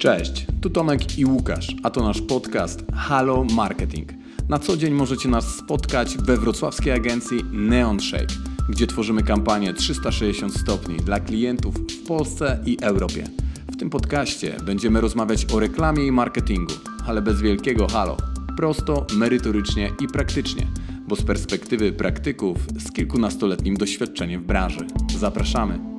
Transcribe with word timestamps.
Cześć, 0.00 0.46
tu 0.60 0.70
Tomek 0.70 1.18
i 1.18 1.24
Łukasz, 1.24 1.76
a 1.82 1.90
to 1.90 2.02
nasz 2.02 2.20
podcast 2.20 2.84
Halo 2.94 3.44
Marketing. 3.44 4.08
Na 4.48 4.58
co 4.58 4.76
dzień 4.76 4.94
możecie 4.94 5.28
nas 5.28 5.54
spotkać 5.54 6.16
we 6.18 6.36
wrocławskiej 6.36 6.92
agencji 6.92 7.44
Neon 7.52 8.00
Shake, 8.00 8.34
gdzie 8.68 8.86
tworzymy 8.86 9.22
kampanię 9.22 9.74
360 9.74 10.54
stopni 10.54 10.96
dla 10.96 11.20
klientów 11.20 11.74
w 11.74 12.06
Polsce 12.06 12.62
i 12.66 12.78
Europie. 12.82 13.24
W 13.72 13.76
tym 13.76 13.90
podcaście 13.90 14.56
będziemy 14.64 15.00
rozmawiać 15.00 15.46
o 15.52 15.60
reklamie 15.60 16.06
i 16.06 16.12
marketingu, 16.12 16.74
ale 17.06 17.22
bez 17.22 17.40
wielkiego 17.40 17.88
halo. 17.88 18.16
Prosto, 18.56 19.06
merytorycznie 19.16 19.90
i 20.00 20.06
praktycznie, 20.08 20.66
bo 21.08 21.16
z 21.16 21.22
perspektywy 21.22 21.92
praktyków 21.92 22.56
z 22.78 22.92
kilkunastoletnim 22.92 23.76
doświadczeniem 23.76 24.42
w 24.42 24.46
branży. 24.46 24.86
Zapraszamy! 25.18 25.89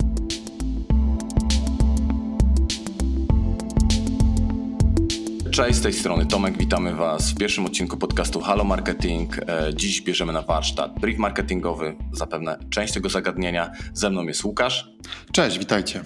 Cześć, 5.62 5.80
z 5.80 5.82
tej 5.82 5.94
strony 5.94 6.26
Tomek, 6.26 6.58
witamy 6.58 6.96
Was 6.96 7.32
w 7.32 7.38
pierwszym 7.38 7.66
odcinku 7.66 7.98
podcastu 7.98 8.40
Halo 8.40 8.64
Marketing. 8.64 9.38
E, 9.38 9.74
dziś 9.76 10.02
bierzemy 10.02 10.34
na 10.34 10.42
warsztat 10.42 11.00
brief 11.00 11.18
marketingowy, 11.18 11.96
zapewne 12.12 12.58
część 12.70 12.94
tego 12.94 13.10
zagadnienia. 13.10 13.72
Ze 13.94 14.10
mną 14.10 14.24
jest 14.24 14.44
Łukasz. 14.44 14.92
Cześć, 15.32 15.60
witajcie. 15.60 16.04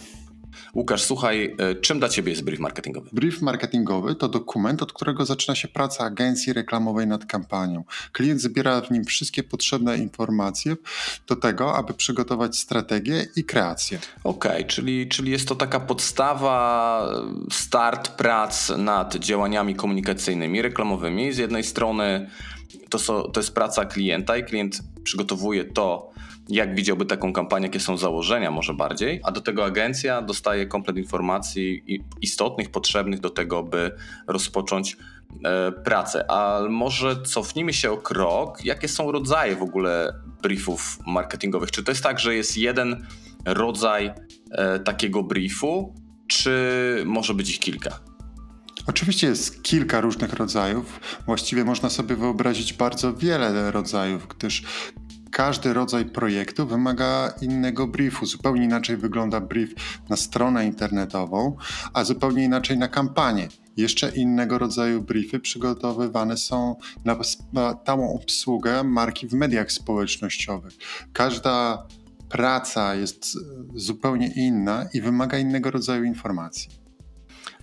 Łukasz, 0.76 1.04
słuchaj, 1.04 1.56
e, 1.58 1.76
czym 1.76 2.00
dla 2.00 2.10
Ciebie 2.10 2.32
jest 2.32 2.44
brief 2.44 2.60
marketingowy? 2.60 3.10
Brief 3.14 3.42
marketingowy 3.42 4.16
to 4.16 4.28
dokument, 4.28 4.82
od 4.82 4.94
którego 4.94 5.26
zaczyna 5.26 5.56
się 5.56 5.68
praca 5.68 6.04
agencji 6.04 6.54
reklamowej 6.54 7.08
nad 7.08 7.26
kampanią. 7.26 7.84
Klient 8.12 8.42
zbiera 8.42 8.82
w 8.82 8.92
nim 8.92 9.06
wszystkie 9.06 9.44
potrzebne 9.44 9.98
informacje 9.98 10.76
do 11.28 11.36
tego, 11.36 11.76
aby 11.76 11.94
przygotować 11.94 12.58
strategię 12.58 13.28
i 13.36 13.44
kreację. 13.44 14.00
Okej, 14.24 14.52
okay, 14.52 14.64
czyli, 14.64 15.10
czyli 15.10 15.32
jest 15.32 15.48
to 15.48 15.56
taka 15.56 15.80
podstawa, 15.80 17.10
start 17.52 18.10
prac 18.10 18.70
nad 18.78 19.16
działaniami 19.16 19.76
komunikacyjnymi, 19.76 20.62
reklamowymi. 20.62 21.34
Z 21.34 21.38
jednej 21.38 21.64
strony 21.64 22.30
to, 22.90 23.00
so, 23.00 23.28
to 23.28 23.40
jest 23.40 23.54
praca 23.54 23.86
klienta 23.86 24.38
i 24.38 24.44
klient 24.44 24.80
przygotowuje 25.04 25.66
to, 25.66 26.12
jak 26.50 26.76
widziałby 26.76 27.06
taką 27.06 27.34
kampanię, 27.34 27.66
jakie 27.66 27.80
są 27.80 27.98
założenia 27.98 28.52
może 28.52 28.74
bardziej, 28.74 29.20
a 29.24 29.32
do 29.32 29.42
tego 29.42 29.66
agencja 29.66 30.22
dostaje 30.22 30.66
komplet 30.66 30.98
informacji 30.98 31.84
istotnych, 32.22 32.72
potrzebnych 32.72 33.20
do 33.20 33.30
tego, 33.30 33.64
by 33.64 33.92
rozpocząć 34.28 34.98
e, 35.46 35.72
pracę. 35.72 36.26
A 36.32 36.62
może 36.70 37.22
cofnijmy 37.22 37.74
się 37.74 37.92
o 37.92 37.98
krok, 37.98 38.66
jakie 38.66 38.88
są 38.88 39.12
rodzaje 39.12 39.56
w 39.56 39.64
ogóle 39.64 40.14
briefów 40.42 41.00
marketingowych? 41.08 41.72
Czy 41.72 41.84
to 41.84 41.92
jest 41.92 42.04
tak, 42.04 42.20
że 42.20 42.36
jest 42.36 42.58
jeden 42.58 43.06
rodzaj 43.46 44.12
e, 44.52 44.80
takiego 44.80 45.24
briefu, 45.24 45.94
czy 46.28 47.04
może 47.06 47.34
być 47.34 47.50
ich 47.50 47.60
kilka? 47.60 48.00
Oczywiście 48.88 49.28
jest 49.28 49.64
kilka 49.64 50.02
różnych 50.02 50.34
rodzajów. 50.34 51.00
Właściwie 51.26 51.66
można 51.66 51.90
sobie 51.90 52.16
wyobrazić 52.16 52.74
bardzo 52.74 53.14
wiele 53.14 53.72
rodzajów, 53.72 54.28
gdyż 54.28 54.64
każdy 55.36 55.74
rodzaj 55.74 56.06
projektu 56.06 56.68
wymaga 56.68 57.34
innego 57.42 57.88
briefu. 57.88 58.26
Zupełnie 58.26 58.64
inaczej 58.64 58.98
wygląda 58.98 59.42
brief 59.42 59.74
na 60.10 60.16
stronę 60.16 60.66
internetową, 60.66 61.58
a 61.94 62.04
zupełnie 62.04 62.44
inaczej 62.44 62.78
na 62.78 62.88
kampanię. 62.88 63.48
Jeszcze 63.78 64.10
innego 64.10 64.58
rodzaju 64.58 65.02
briefy 65.02 65.40
przygotowywane 65.40 66.38
są 66.38 66.76
na 67.06 67.18
stałą 67.24 68.14
obsługę 68.16 68.84
marki 68.84 69.28
w 69.28 69.34
mediach 69.34 69.72
społecznościowych. 69.72 70.74
Każda 71.14 71.88
praca 72.30 72.96
jest 72.96 73.38
zupełnie 73.76 74.28
inna 74.36 74.86
i 74.94 75.02
wymaga 75.02 75.38
innego 75.38 75.72
rodzaju 75.72 76.04
informacji. 76.04 76.70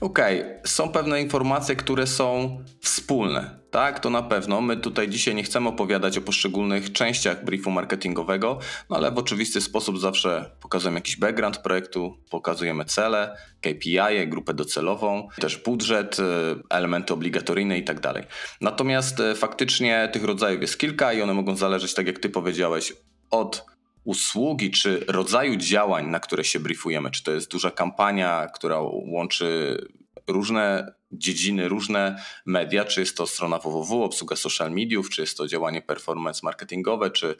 Okej, 0.00 0.41
okay. 0.41 0.61
są 0.67 0.89
pewne 0.89 1.23
informacje, 1.23 1.77
które 1.77 2.06
są 2.06 2.59
wspólne. 2.81 3.62
Tak, 3.72 4.00
to 4.00 4.10
na 4.10 4.22
pewno. 4.22 4.60
My 4.60 4.77
tutaj 4.77 5.09
dzisiaj 5.09 5.34
nie 5.34 5.43
chcemy 5.43 5.69
opowiadać 5.69 6.19
o 6.19 6.21
poszczególnych 6.21 6.93
częściach 6.93 7.44
briefu 7.44 7.71
marketingowego, 7.71 8.59
no 8.91 8.97
ale 8.97 9.10
w 9.10 9.19
oczywisty 9.19 9.60
sposób 9.60 9.99
zawsze 9.99 10.50
pokazujemy 10.60 10.99
jakiś 10.99 11.16
background 11.16 11.59
projektu, 11.59 12.16
pokazujemy 12.31 12.84
cele, 12.84 13.37
KPI, 13.60 14.28
grupę 14.28 14.55
docelową, 14.55 15.28
też 15.41 15.56
budżet, 15.56 16.19
y, 16.19 16.22
elementy 16.71 17.15
obligatoryjne 17.15 17.78
i 17.78 17.84
tak 17.84 18.00
dalej. 18.00 18.25
Natomiast 18.60 19.21
y, 19.21 19.34
faktycznie 19.34 20.09
tych 20.12 20.25
rodzajów 20.25 20.60
jest 20.60 20.78
kilka 20.78 21.12
i 21.12 21.22
one 21.22 21.34
mogą 21.34 21.56
zależeć, 21.56 21.94
tak 21.94 22.06
jak 22.06 22.19
ty 22.19 22.28
powiedziałeś, 22.28 22.93
od 23.31 23.66
usługi 24.04 24.71
czy 24.71 25.04
rodzaju 25.09 25.56
działań, 25.56 26.06
na 26.06 26.21
które 26.21 26.44
się 26.44 26.60
briefujemy. 26.60 27.10
Czy 27.10 27.25
to 27.25 27.33
jest 27.33 27.50
duża 27.50 27.71
kampania, 27.71 28.49
która 28.54 28.81
łączy 29.06 29.78
różne 30.27 30.93
dziedziny, 31.12 31.69
różne 31.69 32.23
media, 32.47 32.84
czy 32.84 33.00
jest 33.00 33.17
to 33.17 33.27
strona 33.27 33.59
www, 33.59 34.03
obsługa 34.03 34.37
social 34.37 34.71
mediów, 34.71 35.11
czy 35.11 35.21
jest 35.21 35.37
to 35.37 35.47
działanie 35.47 35.83
performance 35.83 36.41
marketingowe, 36.43 37.11
czy 37.11 37.37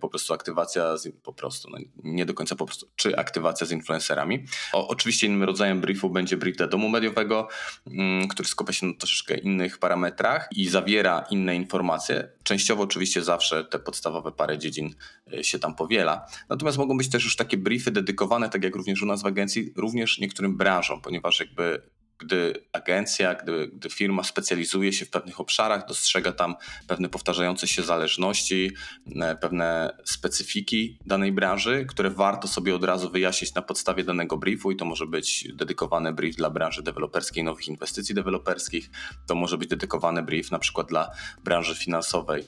po 0.00 0.08
prostu 0.08 0.34
aktywacja, 0.34 0.96
z, 0.96 1.16
po 1.22 1.32
prostu, 1.32 1.70
no 1.70 1.78
nie 2.04 2.26
do 2.26 2.34
końca 2.34 2.56
po 2.56 2.66
prostu, 2.66 2.88
czy 2.96 3.16
aktywacja 3.16 3.66
z 3.66 3.72
influencerami. 3.72 4.44
O, 4.72 4.88
oczywiście 4.88 5.26
innym 5.26 5.42
rodzajem 5.42 5.80
briefu 5.80 6.10
będzie 6.10 6.36
brief 6.36 6.56
dla 6.56 6.66
domu 6.66 6.88
mediowego, 6.88 7.48
mm, 7.86 8.28
który 8.28 8.48
skupia 8.48 8.72
się 8.72 8.86
na 8.86 8.94
troszeczkę 8.94 9.38
innych 9.38 9.78
parametrach 9.78 10.48
i 10.56 10.68
zawiera 10.68 11.24
inne 11.30 11.56
informacje. 11.56 12.28
Częściowo 12.42 12.82
oczywiście 12.82 13.22
zawsze 13.22 13.64
te 13.64 13.78
podstawowe 13.78 14.32
parę 14.32 14.58
dziedzin 14.58 14.94
y, 15.32 15.44
się 15.44 15.58
tam 15.58 15.74
powiela. 15.74 16.26
Natomiast 16.48 16.78
mogą 16.78 16.96
być 16.96 17.08
też 17.08 17.24
już 17.24 17.36
takie 17.36 17.56
briefy 17.56 17.90
dedykowane, 17.90 18.48
tak 18.48 18.64
jak 18.64 18.76
również 18.76 19.02
u 19.02 19.06
nas 19.06 19.22
w 19.22 19.26
agencji, 19.26 19.72
również 19.76 20.18
niektórym 20.18 20.56
branżom, 20.56 21.00
ponieważ 21.00 21.40
jakby 21.40 21.82
gdy 22.18 22.64
agencja, 22.72 23.34
gdy, 23.34 23.68
gdy 23.68 23.90
firma 23.90 24.24
specjalizuje 24.24 24.92
się 24.92 25.04
w 25.04 25.10
pewnych 25.10 25.40
obszarach, 25.40 25.86
dostrzega 25.88 26.32
tam 26.32 26.54
pewne 26.86 27.08
powtarzające 27.08 27.66
się 27.66 27.82
zależności, 27.82 28.72
e, 29.16 29.36
pewne 29.36 29.96
specyfiki 30.04 30.98
danej 31.06 31.32
branży, 31.32 31.86
które 31.88 32.10
warto 32.10 32.48
sobie 32.48 32.74
od 32.74 32.84
razu 32.84 33.10
wyjaśnić 33.10 33.54
na 33.54 33.62
podstawie 33.62 34.04
danego 34.04 34.36
briefu. 34.36 34.70
I 34.70 34.76
to 34.76 34.84
może 34.84 35.06
być 35.06 35.48
dedykowany 35.54 36.12
brief 36.12 36.36
dla 36.36 36.50
branży 36.50 36.82
deweloperskiej, 36.82 37.44
nowych 37.44 37.68
inwestycji 37.68 38.14
deweloperskich, 38.14 38.90
to 39.26 39.34
może 39.34 39.58
być 39.58 39.68
dedykowany 39.68 40.22
brief 40.22 40.50
na 40.50 40.58
przykład 40.58 40.88
dla 40.88 41.10
branży 41.44 41.74
finansowej, 41.74 42.44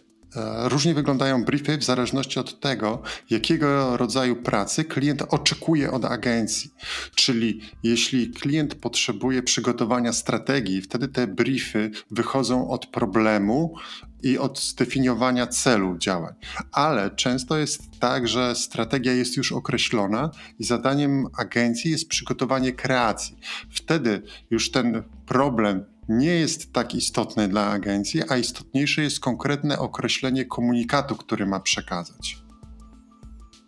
różnie 0.65 0.95
wyglądają 0.95 1.45
briefy 1.45 1.79
w 1.79 1.85
zależności 1.85 2.41
od 2.41 2.61
tego, 2.61 3.03
jakiego 3.31 3.97
rodzaju 3.97 4.37
pracy 4.37 4.85
klient 4.85 5.23
oczekuje 5.29 5.91
od 5.91 6.05
agencji. 6.05 6.75
Czyli 7.15 7.61
jeśli 7.83 8.31
klient 8.31 8.75
potrzebuje 8.75 9.43
przygotowania 9.43 10.13
strategii, 10.13 10.83
wtedy 10.83 11.09
te 11.09 11.27
briefy 11.27 11.91
wychodzą 12.11 12.71
od 12.71 12.87
problemu 12.87 13.75
i 14.23 14.39
od 14.39 14.61
zdefiniowania 14.61 15.47
celu 15.47 15.99
działań. 15.99 16.35
Ale 16.73 17.11
często 17.11 17.59
jest 17.59 17.83
tak, 18.01 18.29
że 18.29 18.55
strategia 18.55 19.13
jest 19.13 19.37
już 19.37 19.53
określona 19.53 20.31
i 20.59 20.65
zadaniem 20.65 21.27
agencji 21.37 21.91
jest 21.91 22.09
przygotowanie 22.09 22.73
kreacji. 22.73 23.39
Wtedy 23.71 24.23
już 24.51 24.71
ten 24.71 25.03
problem 25.27 25.85
nie 26.09 26.35
jest 26.35 26.73
tak 26.73 26.95
istotne 26.95 27.49
dla 27.49 27.67
agencji, 27.71 28.23
a 28.29 28.37
istotniejsze 28.37 29.03
jest 29.03 29.21
konkretne 29.21 29.79
określenie 29.79 30.45
komunikatu, 30.45 31.17
który 31.17 31.47
ma 31.47 31.61
przekazać. 31.61 32.39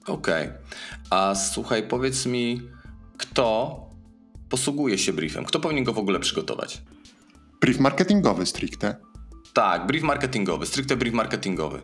Okej. 0.07 0.47
Okay. 0.47 0.59
A 1.11 1.35
słuchaj, 1.35 1.89
powiedz 1.89 2.27
mi, 2.27 2.63
kto 3.17 3.77
posługuje 4.49 4.99
się 4.99 5.13
briefem? 5.13 5.45
Kto 5.45 5.61
powinien 5.61 5.85
go 5.85 5.93
w 5.93 5.99
ogóle 5.99 6.21
przygotować? 6.21 6.83
Brief 7.61 7.81
marketingowy 7.81 8.47
stricte. 8.47 8.97
Tak, 9.53 9.87
brief 9.87 10.03
marketingowy, 10.03 10.67
stricte 10.67 10.97
brief 10.97 11.15
marketingowy. 11.15 11.83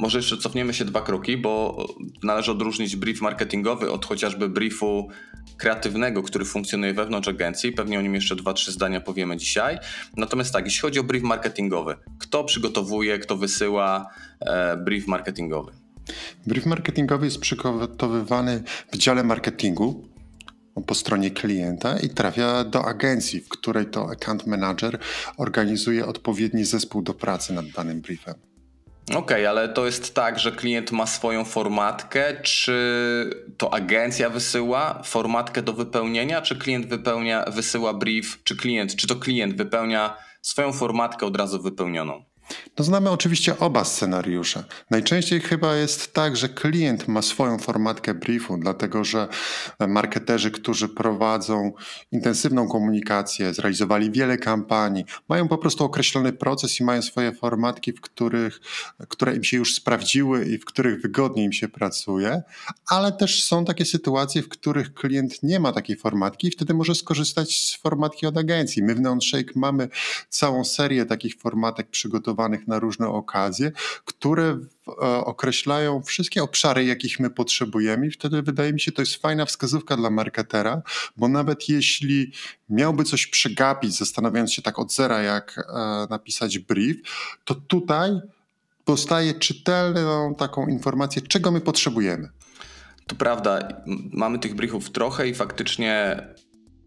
Może 0.00 0.18
jeszcze 0.18 0.36
cofniemy 0.36 0.74
się 0.74 0.84
dwa 0.84 1.00
kroki, 1.00 1.36
bo 1.36 1.86
należy 2.22 2.52
odróżnić 2.52 2.96
brief 2.96 3.20
marketingowy 3.20 3.90
od 3.90 4.06
chociażby 4.06 4.48
briefu 4.48 5.08
kreatywnego, 5.56 6.22
który 6.22 6.44
funkcjonuje 6.44 6.94
wewnątrz 6.94 7.28
agencji. 7.28 7.72
Pewnie 7.72 7.98
o 7.98 8.02
nim 8.02 8.14
jeszcze 8.14 8.36
dwa, 8.36 8.52
trzy 8.52 8.72
zdania 8.72 9.00
powiemy 9.00 9.36
dzisiaj. 9.36 9.78
Natomiast 10.16 10.52
tak, 10.52 10.64
jeśli 10.64 10.80
chodzi 10.80 10.98
o 10.98 11.04
brief 11.04 11.22
marketingowy, 11.22 11.96
kto 12.18 12.44
przygotowuje, 12.44 13.18
kto 13.18 13.36
wysyła 13.36 14.10
e, 14.40 14.76
brief 14.76 15.06
marketingowy? 15.06 15.72
Brief 16.46 16.66
marketingowy 16.66 17.24
jest 17.24 17.40
przygotowywany 17.40 18.62
w 18.92 18.96
dziale 18.96 19.24
marketingu 19.24 20.08
po 20.86 20.94
stronie 20.94 21.30
klienta 21.30 21.98
i 21.98 22.08
trafia 22.08 22.64
do 22.64 22.84
agencji, 22.84 23.40
w 23.40 23.48
której 23.48 23.86
to 23.86 24.10
account 24.10 24.46
manager 24.46 24.98
organizuje 25.36 26.06
odpowiedni 26.06 26.64
zespół 26.64 27.02
do 27.02 27.14
pracy 27.14 27.52
nad 27.52 27.66
danym 27.68 28.00
briefem. 28.00 28.51
Okej, 29.08 29.18
okay, 29.18 29.48
ale 29.48 29.68
to 29.68 29.86
jest 29.86 30.14
tak, 30.14 30.38
że 30.38 30.52
klient 30.52 30.92
ma 30.92 31.06
swoją 31.06 31.44
formatkę, 31.44 32.40
czy 32.42 33.30
to 33.58 33.74
agencja 33.74 34.30
wysyła 34.30 35.02
formatkę 35.04 35.62
do 35.62 35.72
wypełnienia, 35.72 36.42
czy 36.42 36.58
klient 36.58 36.86
wypełnia, 36.86 37.44
wysyła 37.48 37.94
brief, 37.94 38.42
czy 38.44 38.56
klient, 38.56 38.96
czy 38.96 39.06
to 39.06 39.16
klient 39.16 39.56
wypełnia 39.56 40.16
swoją 40.42 40.72
formatkę 40.72 41.26
od 41.26 41.36
razu 41.36 41.62
wypełnioną? 41.62 42.31
No 42.78 42.84
znamy 42.84 43.10
oczywiście 43.10 43.58
oba 43.58 43.84
scenariusze. 43.84 44.64
Najczęściej 44.90 45.40
chyba 45.40 45.76
jest 45.76 46.12
tak, 46.12 46.36
że 46.36 46.48
klient 46.48 47.08
ma 47.08 47.22
swoją 47.22 47.58
formatkę 47.58 48.14
briefu, 48.14 48.56
dlatego 48.58 49.04
że 49.04 49.28
marketerzy, 49.88 50.50
którzy 50.50 50.88
prowadzą 50.88 51.72
intensywną 52.12 52.68
komunikację, 52.68 53.54
zrealizowali 53.54 54.10
wiele 54.10 54.38
kampanii, 54.38 55.04
mają 55.28 55.48
po 55.48 55.58
prostu 55.58 55.84
określony 55.84 56.32
proces 56.32 56.80
i 56.80 56.84
mają 56.84 57.02
swoje 57.02 57.32
formatki, 57.32 57.92
w 57.92 58.00
których, 58.00 58.60
które 59.08 59.36
im 59.36 59.44
się 59.44 59.56
już 59.56 59.74
sprawdziły 59.74 60.44
i 60.44 60.58
w 60.58 60.64
których 60.64 61.00
wygodniej 61.00 61.46
im 61.46 61.52
się 61.52 61.68
pracuje, 61.68 62.42
ale 62.86 63.12
też 63.12 63.44
są 63.44 63.64
takie 63.64 63.84
sytuacje, 63.84 64.42
w 64.42 64.48
których 64.48 64.94
klient 64.94 65.42
nie 65.42 65.60
ma 65.60 65.72
takiej 65.72 65.96
formatki 65.96 66.46
i 66.46 66.50
wtedy 66.50 66.74
może 66.74 66.94
skorzystać 66.94 67.56
z 67.56 67.76
formatki 67.76 68.26
od 68.26 68.38
agencji. 68.38 68.82
My 68.82 68.94
w 68.94 69.00
Neonshake 69.00 69.52
mamy 69.54 69.88
całą 70.28 70.64
serię 70.64 71.06
takich 71.06 71.34
formatek 71.34 71.90
przygotowanych 71.90 72.41
na 72.66 72.78
różne 72.78 73.08
okazje, 73.08 73.72
które 74.04 74.58
e, 74.88 74.92
określają 75.06 76.02
wszystkie 76.02 76.42
obszary, 76.42 76.84
jakich 76.84 77.20
my 77.20 77.30
potrzebujemy 77.30 78.06
i 78.06 78.10
wtedy 78.10 78.42
wydaje 78.42 78.72
mi 78.72 78.80
się, 78.80 78.92
to 78.92 79.02
jest 79.02 79.16
fajna 79.16 79.46
wskazówka 79.46 79.96
dla 79.96 80.10
marketera, 80.10 80.82
bo 81.16 81.28
nawet 81.28 81.68
jeśli 81.68 82.32
miałby 82.68 83.04
coś 83.04 83.26
przegapić, 83.26 83.98
zastanawiając 83.98 84.52
się 84.52 84.62
tak 84.62 84.78
od 84.78 84.94
zera, 84.94 85.22
jak 85.22 85.58
e, 85.58 86.06
napisać 86.10 86.58
brief, 86.58 86.96
to 87.44 87.54
tutaj 87.54 88.20
dostaje 88.86 89.34
czytelną 89.34 90.34
taką 90.34 90.66
informację, 90.66 91.22
czego 91.22 91.50
my 91.50 91.60
potrzebujemy. 91.60 92.28
To 93.06 93.16
prawda, 93.16 93.68
mamy 94.12 94.38
tych 94.38 94.54
briefów 94.54 94.90
trochę 94.90 95.28
i 95.28 95.34
faktycznie 95.34 96.16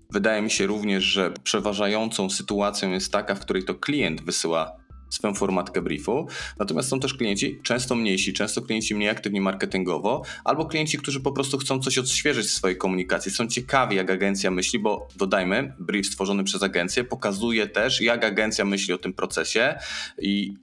wydaje 0.10 0.42
mi 0.42 0.52
się 0.52 0.68
również, 0.68 1.04
że 1.04 1.32
przeważającą 1.44 2.30
sytuacją 2.30 2.92
jest 2.92 3.12
taka, 3.12 3.36
w 3.36 3.40
której 3.40 3.64
to 3.64 3.76
klient 3.76 4.22
wysyła 4.22 4.85
swoją 5.10 5.34
formatkę 5.34 5.82
briefu. 5.82 6.28
Natomiast 6.60 6.90
są 6.90 7.00
też 7.00 7.14
klienci, 7.14 7.60
często 7.64 7.96
mniejsi, 7.96 8.34
często 8.34 8.62
klienci 8.62 8.96
mniej 8.96 9.10
aktywni 9.10 9.42
marketingowo, 9.42 10.22
albo 10.44 10.66
klienci, 10.66 10.98
którzy 10.98 11.20
po 11.20 11.32
prostu 11.32 11.58
chcą 11.58 11.80
coś 11.80 11.98
odświeżyć 11.98 12.48
w 12.48 12.52
swojej 12.52 12.78
komunikacji, 12.78 13.32
są 13.32 13.48
ciekawi, 13.48 13.96
jak 13.96 14.10
agencja 14.10 14.52
myśli, 14.52 14.80
bo 14.80 15.08
dodajmy, 15.16 15.74
brief 15.80 16.08
stworzony 16.08 16.44
przez 16.44 16.64
agencję 16.64 17.04
pokazuje 17.04 17.68
też, 17.68 18.02
jak 18.02 18.26
agencja 18.26 18.66
myśli 18.66 18.94
o 18.94 18.98
tym 18.98 19.14
procesie 19.14 19.76
i 20.22 20.54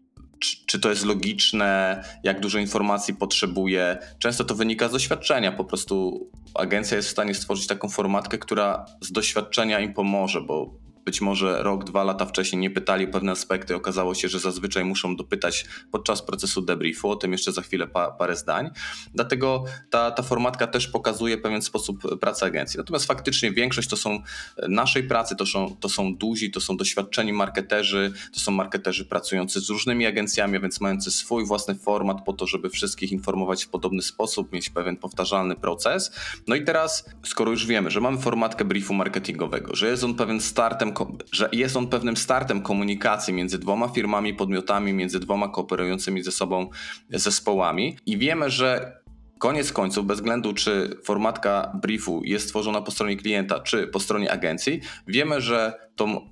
czy 0.66 0.80
to 0.80 0.90
jest 0.90 1.04
logiczne, 1.04 2.04
jak 2.22 2.40
dużo 2.40 2.58
informacji 2.58 3.14
potrzebuje. 3.14 3.98
Często 4.18 4.44
to 4.44 4.54
wynika 4.54 4.88
z 4.88 4.92
doświadczenia. 4.92 5.52
Po 5.52 5.64
prostu 5.64 6.26
agencja 6.54 6.96
jest 6.96 7.08
w 7.08 7.12
stanie 7.12 7.34
stworzyć 7.34 7.66
taką 7.66 7.88
formatkę, 7.88 8.38
która 8.38 8.86
z 9.00 9.12
doświadczenia 9.12 9.80
im 9.80 9.94
pomoże, 9.94 10.40
bo 10.40 10.74
być 11.04 11.20
może 11.20 11.62
rok, 11.62 11.84
dwa 11.84 12.04
lata 12.04 12.26
wcześniej 12.26 12.60
nie 12.60 12.70
pytali 12.70 13.04
o 13.04 13.08
pewne 13.08 13.32
aspekty. 13.32 13.76
Okazało 13.76 14.14
się, 14.14 14.28
że 14.28 14.38
zazwyczaj 14.38 14.84
muszą 14.84 15.16
dopytać 15.16 15.64
podczas 15.90 16.22
procesu 16.22 16.62
debriefu, 16.62 17.10
o 17.10 17.16
tym 17.16 17.32
jeszcze 17.32 17.52
za 17.52 17.62
chwilę 17.62 17.86
pa, 17.86 18.10
parę 18.10 18.36
zdań. 18.36 18.70
Dlatego 19.14 19.64
ta, 19.90 20.10
ta 20.10 20.22
formatka 20.22 20.66
też 20.66 20.88
pokazuje 20.88 21.38
pewien 21.38 21.62
sposób 21.62 22.18
pracy 22.20 22.44
agencji. 22.44 22.78
Natomiast 22.78 23.06
faktycznie 23.06 23.52
większość 23.52 23.88
to 23.88 23.96
są 23.96 24.22
naszej 24.68 25.02
pracy, 25.02 25.36
to 25.36 25.46
są, 25.46 25.76
to 25.80 25.88
są 25.88 26.14
duzi, 26.14 26.50
to 26.50 26.60
są 26.60 26.76
doświadczeni 26.76 27.32
marketerzy, 27.32 28.12
to 28.34 28.40
są 28.40 28.52
marketerzy 28.52 29.04
pracujący 29.04 29.60
z 29.60 29.70
różnymi 29.70 30.06
agencjami, 30.06 30.60
więc 30.60 30.80
mający 30.80 31.10
swój 31.10 31.46
własny 31.46 31.74
format 31.74 32.24
po 32.24 32.32
to, 32.32 32.46
żeby 32.46 32.70
wszystkich 32.70 33.12
informować 33.12 33.64
w 33.64 33.68
podobny 33.68 34.02
sposób, 34.02 34.52
mieć 34.52 34.70
pewien 34.70 34.96
powtarzalny 34.96 35.56
proces. 35.56 36.12
No 36.46 36.54
i 36.54 36.64
teraz, 36.64 37.10
skoro 37.22 37.50
już 37.50 37.66
wiemy, 37.66 37.90
że 37.90 38.00
mamy 38.00 38.18
formatkę 38.18 38.64
briefu 38.64 38.94
marketingowego, 38.94 39.76
że 39.76 39.88
jest 39.88 40.04
on 40.04 40.14
pewien 40.14 40.40
startem 40.40 40.91
że 41.32 41.48
jest 41.52 41.76
on 41.76 41.86
pewnym 41.86 42.16
startem 42.16 42.62
komunikacji 42.62 43.34
między 43.34 43.58
dwoma 43.58 43.88
firmami, 43.88 44.34
podmiotami, 44.34 44.92
między 44.92 45.20
dwoma 45.20 45.48
kooperującymi 45.48 46.22
ze 46.22 46.32
sobą 46.32 46.70
zespołami. 47.10 47.98
I 48.06 48.18
wiemy, 48.18 48.50
że 48.50 49.02
koniec 49.38 49.72
końców, 49.72 50.06
bez 50.06 50.18
względu 50.18 50.54
czy 50.54 50.96
formatka 51.04 51.78
briefu 51.82 52.22
jest 52.24 52.44
stworzona 52.44 52.82
po 52.82 52.90
stronie 52.90 53.16
klienta, 53.16 53.60
czy 53.60 53.86
po 53.86 54.00
stronie 54.00 54.32
agencji, 54.32 54.80
wiemy, 55.06 55.40
że 55.40 55.72
tą 55.96 56.28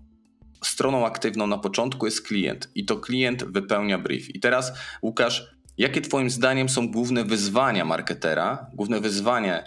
stroną 0.65 1.07
aktywną 1.07 1.47
na 1.47 1.59
początku 1.59 2.07
jest 2.07 2.27
klient 2.27 2.71
i 2.75 2.85
to 2.85 2.97
klient 2.97 3.45
wypełnia 3.45 3.99
brief. 3.99 4.35
I 4.35 4.41
teraz, 4.41 4.73
Łukasz, 5.03 5.55
jakie 5.79 6.01
Twoim 6.01 6.31
zdaniem 6.31 6.69
są 6.69 6.89
główne 6.89 7.25
wyzwania 7.25 7.85
marketera, 7.85 8.67
główne 8.75 9.01
wyzwania 9.01 9.63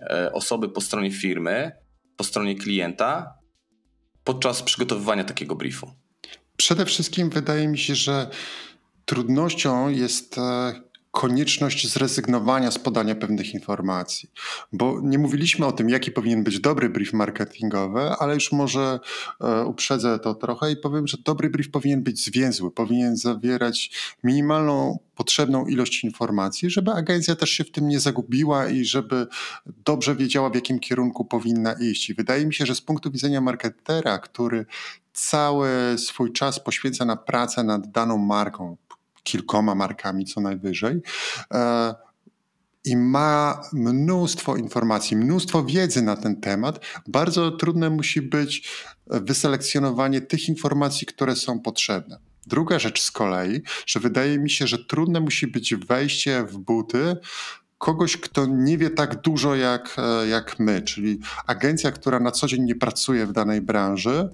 e, 0.00 0.32
osoby 0.32 0.68
po 0.68 0.80
stronie 0.80 1.10
firmy, 1.10 1.72
po 2.16 2.24
stronie 2.24 2.54
klienta 2.54 3.39
podczas 4.24 4.62
przygotowywania 4.62 5.24
takiego 5.24 5.54
briefu? 5.54 5.92
Przede 6.56 6.86
wszystkim 6.86 7.30
wydaje 7.30 7.68
mi 7.68 7.78
się, 7.78 7.94
że 7.94 8.30
trudnością 9.04 9.88
jest 9.88 10.38
e, 10.38 10.72
konieczność 11.10 11.88
zrezygnowania 11.92 12.70
z 12.70 12.78
podania 12.78 13.14
pewnych 13.14 13.54
informacji. 13.54 14.30
Bo 14.72 15.00
nie 15.02 15.18
mówiliśmy 15.18 15.66
o 15.66 15.72
tym, 15.72 15.90
jaki 15.90 16.10
powinien 16.10 16.44
być 16.44 16.60
dobry 16.60 16.88
brief 16.88 17.12
marketingowy, 17.12 18.00
ale 18.00 18.34
już 18.34 18.52
może 18.52 19.00
e, 19.40 19.64
uprzedzę 19.64 20.18
to 20.18 20.34
trochę 20.34 20.72
i 20.72 20.76
powiem, 20.76 21.06
że 21.06 21.18
dobry 21.24 21.50
brief 21.50 21.70
powinien 21.70 22.02
być 22.02 22.24
zwięzły, 22.24 22.70
powinien 22.70 23.16
zawierać 23.16 23.90
minimalną 24.24 24.98
potrzebną 25.14 25.66
ilość 25.66 26.04
informacji, 26.04 26.70
żeby 26.70 26.92
agencja 26.92 27.36
też 27.36 27.50
się 27.50 27.64
w 27.64 27.70
tym 27.70 27.88
nie 27.88 28.00
zagubiła 28.00 28.68
i 28.68 28.84
żeby 28.84 29.26
dobrze 29.66 30.16
wiedziała, 30.16 30.50
w 30.50 30.54
jakim 30.54 30.78
kierunku 30.78 31.24
powinna 31.24 31.72
iść. 31.72 32.10
I 32.10 32.14
wydaje 32.14 32.46
mi 32.46 32.54
się, 32.54 32.66
że 32.66 32.74
z 32.74 32.80
punktu 32.80 33.10
widzenia 33.10 33.40
marketera, 33.40 34.18
który 34.18 34.66
cały 35.12 35.68
swój 35.98 36.32
czas 36.32 36.60
poświęca 36.60 37.04
na 37.04 37.16
pracę 37.16 37.64
nad 37.64 37.90
daną 37.90 38.18
marką, 38.18 38.76
kilkoma 39.30 39.74
markami 39.74 40.24
co 40.24 40.40
najwyżej. 40.40 41.00
E, 41.54 41.94
I 42.84 42.96
ma 42.96 43.62
mnóstwo 43.72 44.56
informacji, 44.56 45.16
mnóstwo 45.16 45.64
wiedzy 45.64 46.02
na 46.02 46.16
ten 46.16 46.40
temat. 46.40 46.80
Bardzo 47.08 47.50
trudne 47.50 47.90
musi 47.90 48.22
być 48.22 48.68
wyselekcjonowanie 49.06 50.20
tych 50.20 50.48
informacji, 50.48 51.06
które 51.06 51.36
są 51.36 51.60
potrzebne. 51.60 52.18
Druga 52.46 52.78
rzecz 52.78 53.02
z 53.02 53.10
kolei, 53.10 53.62
że 53.86 54.00
wydaje 54.00 54.38
mi 54.38 54.50
się, 54.50 54.66
że 54.66 54.84
trudne 54.84 55.20
musi 55.20 55.46
być 55.46 55.74
wejście 55.74 56.44
w 56.44 56.58
buty 56.58 57.16
kogoś, 57.80 58.16
kto 58.16 58.46
nie 58.46 58.78
wie 58.78 58.90
tak 58.90 59.20
dużo 59.20 59.54
jak, 59.54 59.96
e, 59.98 60.28
jak 60.28 60.58
my, 60.58 60.82
czyli 60.82 61.18
agencja, 61.46 61.92
która 61.92 62.20
na 62.20 62.30
co 62.30 62.46
dzień 62.46 62.64
nie 62.64 62.74
pracuje 62.74 63.26
w 63.26 63.32
danej 63.32 63.60
branży, 63.60 64.28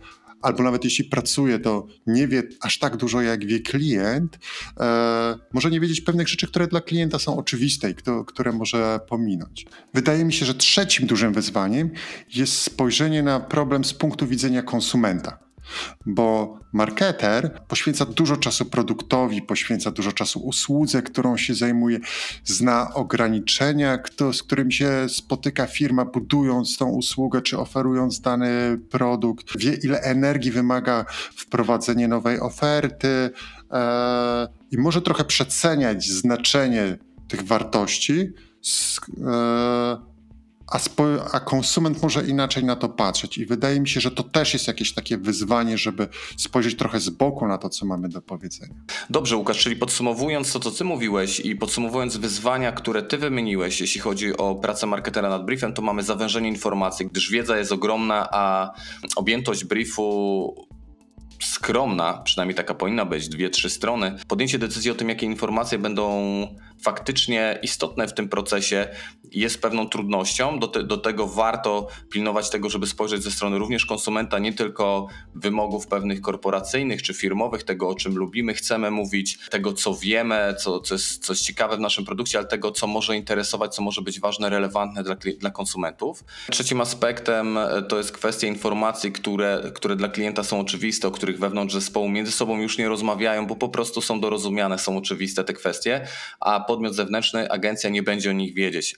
albo 0.47 0.63
nawet 0.63 0.85
jeśli 0.85 1.05
pracuje, 1.05 1.59
to 1.59 1.87
nie 2.07 2.29
wie 2.29 2.43
aż 2.61 2.79
tak 2.79 2.97
dużo, 2.97 3.21
jak 3.21 3.47
wie 3.47 3.61
klient, 3.61 4.39
e, 4.81 5.39
może 5.53 5.71
nie 5.71 5.81
wiedzieć 5.81 6.01
pewnych 6.01 6.29
rzeczy, 6.29 6.47
które 6.47 6.67
dla 6.67 6.81
klienta 6.81 7.19
są 7.19 7.37
oczywiste 7.37 7.91
i 7.91 7.95
kto, 7.95 8.25
które 8.25 8.53
może 8.53 9.01
pominąć. 9.09 9.67
Wydaje 9.95 10.25
mi 10.25 10.33
się, 10.33 10.47
że 10.47 10.55
trzecim 10.55 11.07
dużym 11.07 11.33
wyzwaniem 11.33 11.91
jest 12.35 12.53
spojrzenie 12.53 13.23
na 13.23 13.41
problem 13.41 13.85
z 13.85 13.95
punktu 13.95 14.27
widzenia 14.27 14.63
konsumenta 14.63 15.46
bo 16.07 16.59
marketer 16.73 17.61
poświęca 17.69 18.07
dużo 18.07 18.37
czasu 18.37 18.65
produktowi, 18.65 19.43
poświęca 19.43 19.91
dużo 19.91 20.13
czasu 20.13 20.41
usłudze, 20.41 21.03
którą 21.03 21.37
się 21.37 21.55
zajmuje, 21.55 21.99
zna 22.45 22.95
ograniczenia, 22.95 23.99
kto, 23.99 24.33
z 24.33 24.43
którymi 24.43 24.73
się 24.73 25.07
spotyka 25.09 25.67
firma, 25.67 26.05
budując 26.05 26.77
tą 26.77 26.89
usługę 26.89 27.43
czy 27.43 27.59
oferując 27.59 28.21
dany 28.21 28.79
produkt, 28.91 29.59
wie, 29.59 29.75
ile 29.75 30.01
energii 30.01 30.51
wymaga 30.51 31.05
wprowadzenie 31.37 32.09
nowej 32.09 32.41
oferty 32.41 33.31
e, 33.71 34.49
i 34.71 34.79
może 34.79 35.03
trochę 35.03 35.25
przeceniać 35.25 36.09
znaczenie 36.09 36.99
tych 37.29 37.43
wartości. 37.43 38.33
E, 39.27 40.16
a, 40.73 40.79
a, 41.33 41.41
konsument 41.41 42.03
może 42.03 42.27
inaczej 42.27 42.65
na 42.65 42.77
to 42.77 42.89
patrzeć. 42.89 43.39
I 43.39 43.47
wydaje 43.47 43.81
mi 43.81 43.89
się, 43.89 44.01
że 44.01 44.11
to 44.11 44.23
też 44.23 44.53
jest 44.53 44.69
jakieś 44.69 44.95
takie 44.95 45.19
wyzwanie, 45.19 45.79
żeby 45.79 46.09
spojrzeć 46.37 46.77
trochę 46.77 47.01
z 47.01 47.11
boku 47.11 47.47
na 47.47 47.59
to, 47.59 47.69
co 47.69 47.87
mamy 47.87 48.09
do 48.09 48.23
powiedzenia. 48.23 48.75
Dobrze, 49.11 49.37
Łukasz, 49.37 49.59
czyli 49.59 49.77
podsumowując 49.77 50.53
to, 50.53 50.61
co 50.61 50.71
ty 50.71 50.85
mówiłeś 50.85 51.41
i 51.41 51.57
podsumowując 51.57 52.17
wyzwania, 52.17 52.73
które 52.73 53.03
ty 53.03 53.19
wymieniłeś, 53.19 53.81
jeśli 53.81 54.01
chodzi 54.01 54.37
o 54.37 54.55
pracę 54.55 54.87
marketera 54.87 55.29
nad 55.29 55.45
briefem, 55.45 55.73
to 55.73 55.83
mamy 55.83 56.03
zawężenie 56.03 56.49
informacji, 56.49 57.07
gdyż 57.07 57.31
wiedza 57.31 57.59
jest 57.59 57.73
ogromna, 57.73 58.29
a 58.33 58.73
objętość 59.17 59.65
briefu 59.65 60.67
skromna, 61.43 62.15
przynajmniej 62.25 62.55
taka 62.55 62.75
powinna 62.75 63.05
być, 63.05 63.29
dwie, 63.29 63.51
trzy 63.51 63.71
strony. 63.71 64.17
Podjęcie 64.29 64.59
decyzji 64.59 64.91
o 64.91 64.95
tym, 64.95 65.09
jakie 65.09 65.27
informacje 65.27 65.79
będą 65.79 66.07
faktycznie 66.87 67.59
istotne 67.63 68.09
w 68.09 68.15
tym 68.15 68.29
procesie, 68.29 68.89
jest 69.33 69.63
pewną 69.63 69.89
trudnością. 69.89 70.59
Do, 70.59 70.69
te, 70.69 70.83
do 70.83 70.97
tego 70.97 71.27
warto 71.27 71.89
pilnować 72.11 72.51
tego, 72.51 72.71
żeby 72.71 72.87
spojrzeć 72.87 73.23
ze 73.23 73.31
strony 73.31 73.59
również 73.59 73.87
konsumenta, 73.87 74.39
nie 74.39 74.53
tylko 74.53 75.07
wymogów 75.35 75.87
pewnych 75.87 76.21
korporacyjnych 76.21 77.03
czy 77.03 77.15
firmowych, 77.15 77.63
tego 77.63 77.89
o 77.89 77.95
czym 77.95 78.17
lubimy, 78.17 78.55
chcemy 78.55 78.91
mówić, 78.91 79.39
tego 79.51 79.73
co 79.73 79.95
wiemy, 79.95 80.55
co, 80.59 80.81
co, 80.81 80.95
jest, 80.95 81.25
co 81.25 81.33
jest 81.33 81.43
ciekawe 81.43 81.77
w 81.77 81.81
naszym 81.81 82.05
produkcie, 82.05 82.39
ale 82.39 82.47
tego 82.47 82.73
co 82.73 82.87
może 82.87 83.17
interesować, 83.17 83.75
co 83.75 83.83
może 83.83 84.03
być 84.03 84.21
ważne, 84.21 84.51
relevantne 84.51 85.03
dla, 85.03 85.17
dla 85.39 85.51
konsumentów. 85.51 86.25
Trzecim 86.51 86.81
aspektem 86.81 87.59
e, 87.59 87.83
to 87.83 87.99
jest 87.99 88.13
kwestia 88.13 88.47
informacji, 88.47 89.13
które, 89.13 89.71
które 89.75 89.97
dla 89.97 90.09
klienta 90.09 90.45
są 90.45 90.61
oczywiste, 90.61 91.09
o 91.09 91.11
których 91.11 91.39
wewnątrz 91.39 91.75
zespołu 91.75 92.09
między 92.09 92.33
sobą 92.33 92.61
już 92.61 92.79
nie 92.79 92.89
rozmawiają, 92.89 93.47
bo 93.47 93.57
po 93.57 93.69
prostu 93.69 94.01
są 94.01 94.21
dorozumiane, 94.21 94.79
są 94.79 94.97
oczywiste 94.97 95.45
te 95.45 95.53
kwestie, 95.53 96.07
a 96.41 96.61
podmiot 96.77 96.95
zewnętrzny, 96.95 97.51
agencja 97.51 97.91
nie 97.91 98.03
będzie 98.03 98.31
o 98.31 98.33
nich 98.33 98.55
wiedzieć 98.55 98.97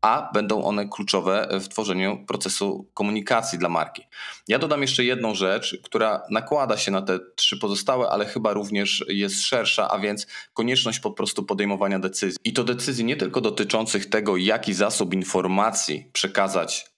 a 0.00 0.30
będą 0.34 0.64
one 0.64 0.88
kluczowe 0.88 1.48
w 1.60 1.68
tworzeniu 1.68 2.24
procesu 2.26 2.90
komunikacji 2.94 3.58
dla 3.58 3.68
marki. 3.68 4.02
Ja 4.48 4.58
dodam 4.58 4.82
jeszcze 4.82 5.04
jedną 5.04 5.34
rzecz, 5.34 5.80
która 5.84 6.22
nakłada 6.30 6.76
się 6.76 6.90
na 6.90 7.02
te 7.02 7.18
trzy 7.36 7.58
pozostałe, 7.58 8.08
ale 8.08 8.26
chyba 8.26 8.52
również 8.52 9.04
jest 9.08 9.42
szersza, 9.42 9.90
a 9.90 9.98
więc 9.98 10.26
konieczność 10.54 11.00
po 11.00 11.10
prostu 11.10 11.42
podejmowania 11.42 11.98
decyzji. 11.98 12.38
I 12.44 12.52
to 12.52 12.64
decyzji 12.64 13.04
nie 13.04 13.16
tylko 13.16 13.40
dotyczących 13.40 14.08
tego, 14.08 14.36
jaki 14.36 14.74
zasób 14.74 15.14
informacji 15.14 16.10
przekazać 16.12 16.97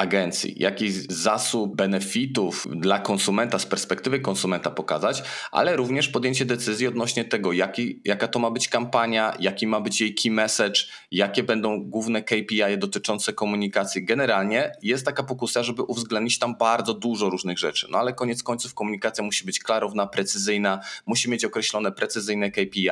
agencji, 0.00 0.54
jaki 0.56 0.90
zasób 1.08 1.76
benefitów 1.76 2.66
dla 2.76 2.98
konsumenta 2.98 3.58
z 3.58 3.66
perspektywy 3.66 4.20
konsumenta 4.20 4.70
pokazać, 4.70 5.22
ale 5.52 5.76
również 5.76 6.08
podjęcie 6.08 6.44
decyzji 6.44 6.86
odnośnie 6.86 7.24
tego, 7.24 7.52
jaki, 7.52 8.00
jaka 8.04 8.28
to 8.28 8.38
ma 8.38 8.50
być 8.50 8.68
kampania, 8.68 9.36
jaki 9.40 9.66
ma 9.66 9.80
być 9.80 10.00
jej 10.00 10.14
key 10.14 10.30
message, 10.32 10.80
jakie 11.10 11.42
będą 11.42 11.80
główne 11.80 12.22
KPI 12.22 12.78
dotyczące 12.78 13.32
komunikacji. 13.32 14.04
Generalnie 14.04 14.72
jest 14.82 15.04
taka 15.04 15.22
pokusa, 15.22 15.62
żeby 15.62 15.82
uwzględnić 15.82 16.38
tam 16.38 16.56
bardzo 16.56 16.94
dużo 16.94 17.30
różnych 17.30 17.58
rzeczy, 17.58 17.86
no 17.90 17.98
ale 17.98 18.12
koniec 18.12 18.42
końców 18.42 18.74
komunikacja 18.74 19.24
musi 19.24 19.44
być 19.44 19.58
klarowna, 19.58 20.06
precyzyjna, 20.06 20.80
musi 21.06 21.30
mieć 21.30 21.44
określone 21.44 21.92
precyzyjne 21.92 22.50
KPI. 22.50 22.90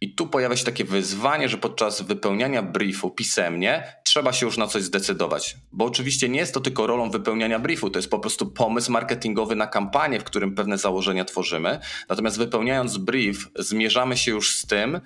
I 0.00 0.14
tu 0.14 0.26
pojawia 0.26 0.56
się 0.56 0.64
takie 0.64 0.84
wyzwanie, 0.84 1.48
że 1.48 1.58
podczas 1.58 2.02
wypełniania 2.02 2.62
briefu 2.62 3.10
pisemnie 3.10 3.96
trzeba 4.12 4.32
się 4.32 4.46
już 4.46 4.56
na 4.56 4.66
coś 4.66 4.82
zdecydować, 4.82 5.56
bo 5.72 5.84
oczywiście 5.84 6.28
nie 6.28 6.40
jest 6.40 6.54
to 6.54 6.60
tylko 6.60 6.86
rolą 6.86 7.10
wypełniania 7.10 7.58
briefu, 7.58 7.90
to 7.90 7.98
jest 7.98 8.10
po 8.10 8.18
prostu 8.18 8.46
pomysł 8.46 8.92
marketingowy 8.92 9.56
na 9.56 9.66
kampanię, 9.66 10.20
w 10.20 10.24
którym 10.24 10.54
pewne 10.54 10.78
założenia 10.78 11.24
tworzymy. 11.24 11.78
Natomiast 12.08 12.38
wypełniając 12.38 12.98
brief, 12.98 13.48
zmierzamy 13.58 14.16
się 14.16 14.30
już 14.30 14.56
z 14.56 14.66
tym, 14.66 15.00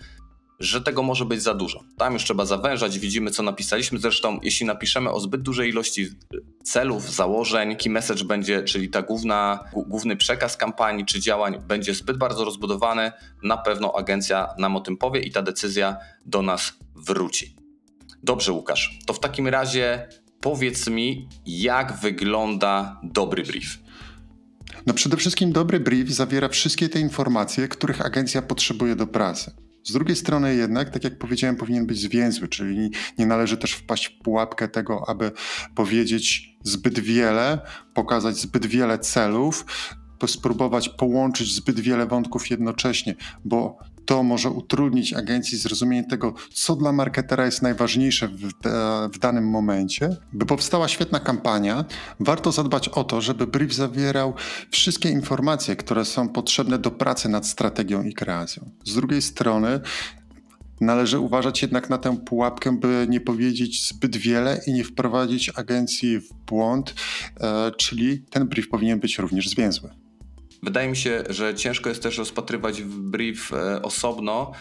że 0.59 0.81
tego 0.81 1.03
może 1.03 1.25
być 1.25 1.43
za 1.43 1.55
dużo. 1.55 1.81
Tam 1.99 2.13
już 2.13 2.25
trzeba 2.25 2.45
zawężać, 2.45 2.99
widzimy 2.99 3.31
co 3.31 3.43
napisaliśmy. 3.43 3.99
Zresztą, 3.99 4.39
jeśli 4.43 4.67
napiszemy 4.67 5.11
o 5.11 5.21
zbyt 5.21 5.43
dużej 5.43 5.69
ilości 5.71 6.09
celów, 6.65 7.11
założeń, 7.15 7.77
key 7.77 7.93
message 7.93 8.25
będzie, 8.25 8.63
czyli 8.63 8.89
ta 8.89 9.03
główna, 9.03 9.65
główny 9.73 10.17
przekaz 10.17 10.57
kampanii 10.57 11.05
czy 11.05 11.21
działań 11.21 11.59
będzie 11.69 11.95
zbyt 11.95 12.19
bardzo 12.19 12.45
rozbudowany, 12.45 13.13
na 13.43 13.57
pewno 13.57 13.93
agencja 13.97 14.49
nam 14.59 14.77
o 14.77 14.81
tym 14.81 14.97
powie 14.97 15.21
i 15.21 15.31
ta 15.31 15.43
decyzja 15.43 15.97
do 16.25 16.43
nas 16.43 16.73
wróci. 16.97 17.66
Dobrze, 18.23 18.53
Łukasz. 18.53 18.99
To 19.07 19.13
w 19.13 19.21
takim 19.21 19.49
razie 19.49 20.09
powiedz 20.41 20.89
mi, 20.89 21.29
jak 21.47 21.93
wygląda 21.93 23.01
dobry 23.03 23.43
brief. 23.43 23.79
No 24.87 24.95
przede 24.95 25.17
wszystkim 25.17 25.53
dobry 25.53 25.81
brief 25.81 26.11
zawiera 26.11 26.49
wszystkie 26.49 26.89
te 26.89 27.01
informacje, 27.01 27.69
których 27.69 28.07
agencja 28.07 28.43
potrzebuje 28.43 28.97
do 28.97 29.07
pracy. 29.07 29.53
Z 29.85 29.93
drugiej 29.93 30.17
strony 30.17 30.55
jednak, 30.55 30.91
tak 30.91 31.05
jak 31.05 31.19
powiedziałem, 31.19 31.57
powinien 31.57 31.87
być 31.87 31.99
zwięzły, 31.99 32.49
czyli 32.49 32.91
nie 33.19 33.27
należy 33.27 33.57
też 33.57 33.73
wpaść 33.73 34.07
w 34.07 34.23
pułapkę 34.23 34.69
tego, 34.69 35.09
aby 35.09 35.33
powiedzieć 35.75 36.57
zbyt 36.63 36.99
wiele, 37.01 37.61
pokazać 37.95 38.37
zbyt 38.37 38.67
wiele 38.67 38.99
celów, 38.99 39.67
spróbować 40.27 40.89
połączyć 40.89 41.55
zbyt 41.55 41.81
wiele 41.81 42.07
wątków 42.07 42.51
jednocześnie, 42.51 43.15
bo 43.45 43.79
to 44.07 44.23
może 44.23 44.51
utrudnić 44.51 45.13
agencji 45.13 45.59
zrozumienie 45.59 46.09
tego, 46.09 46.35
co 46.53 46.77
dla 46.77 46.93
marketera 46.93 47.45
jest 47.45 47.63
najważniejsze 47.63 48.29
w, 48.29 48.53
w, 49.13 49.19
danym 49.19 49.49
momencie. 49.49 50.17
By 50.33 50.47
powstała 50.47 50.89
świetna 50.89 51.21
kampania, 51.21 51.85
warto 52.21 52.53
zadbać 52.53 52.89
o 52.89 53.05
to, 53.05 53.21
żeby 53.21 53.47
brief 53.47 53.75
zawierał 53.75 54.35
wszystkie 54.71 55.11
informacje, 55.11 55.77
które 55.77 56.05
są 56.05 56.29
potrzebne 56.29 56.79
do 56.79 56.91
pracy 56.91 57.29
nad 57.29 57.47
strategią 57.47 58.03
i 58.03 58.15
kreacją. 58.15 58.71
Z 58.85 58.95
drugiej 58.95 59.23
strony, 59.23 59.81
Należy 60.81 61.19
uważać 61.19 61.63
jednak 61.63 61.91
na 61.91 61.99
tę 61.99 62.17
pułapkę, 62.17 62.79
by 62.79 63.07
nie 63.09 63.21
powiedzieć 63.21 63.89
zbyt 63.89 64.17
wiele 64.17 64.61
i 64.67 64.73
nie 64.73 64.85
wprowadzić 64.85 65.49
agencji 65.55 66.21
w 66.21 66.33
błąd, 66.47 66.95
e, 67.41 67.73
czyli 67.77 68.19
ten 68.19 68.49
brief 68.49 68.69
powinien 68.69 69.01
być 69.01 69.19
również 69.19 69.49
zwięzły. 69.49 70.06
Wydaje 70.67 70.89
mi 70.89 70.97
się, 70.97 71.25
że 71.29 71.55
ciężko 71.55 71.89
jest 71.89 72.03
też 72.03 72.19
rozpatrywać 72.19 72.83
brief 72.83 73.53
e, 73.53 73.83
osobno, 73.83 74.53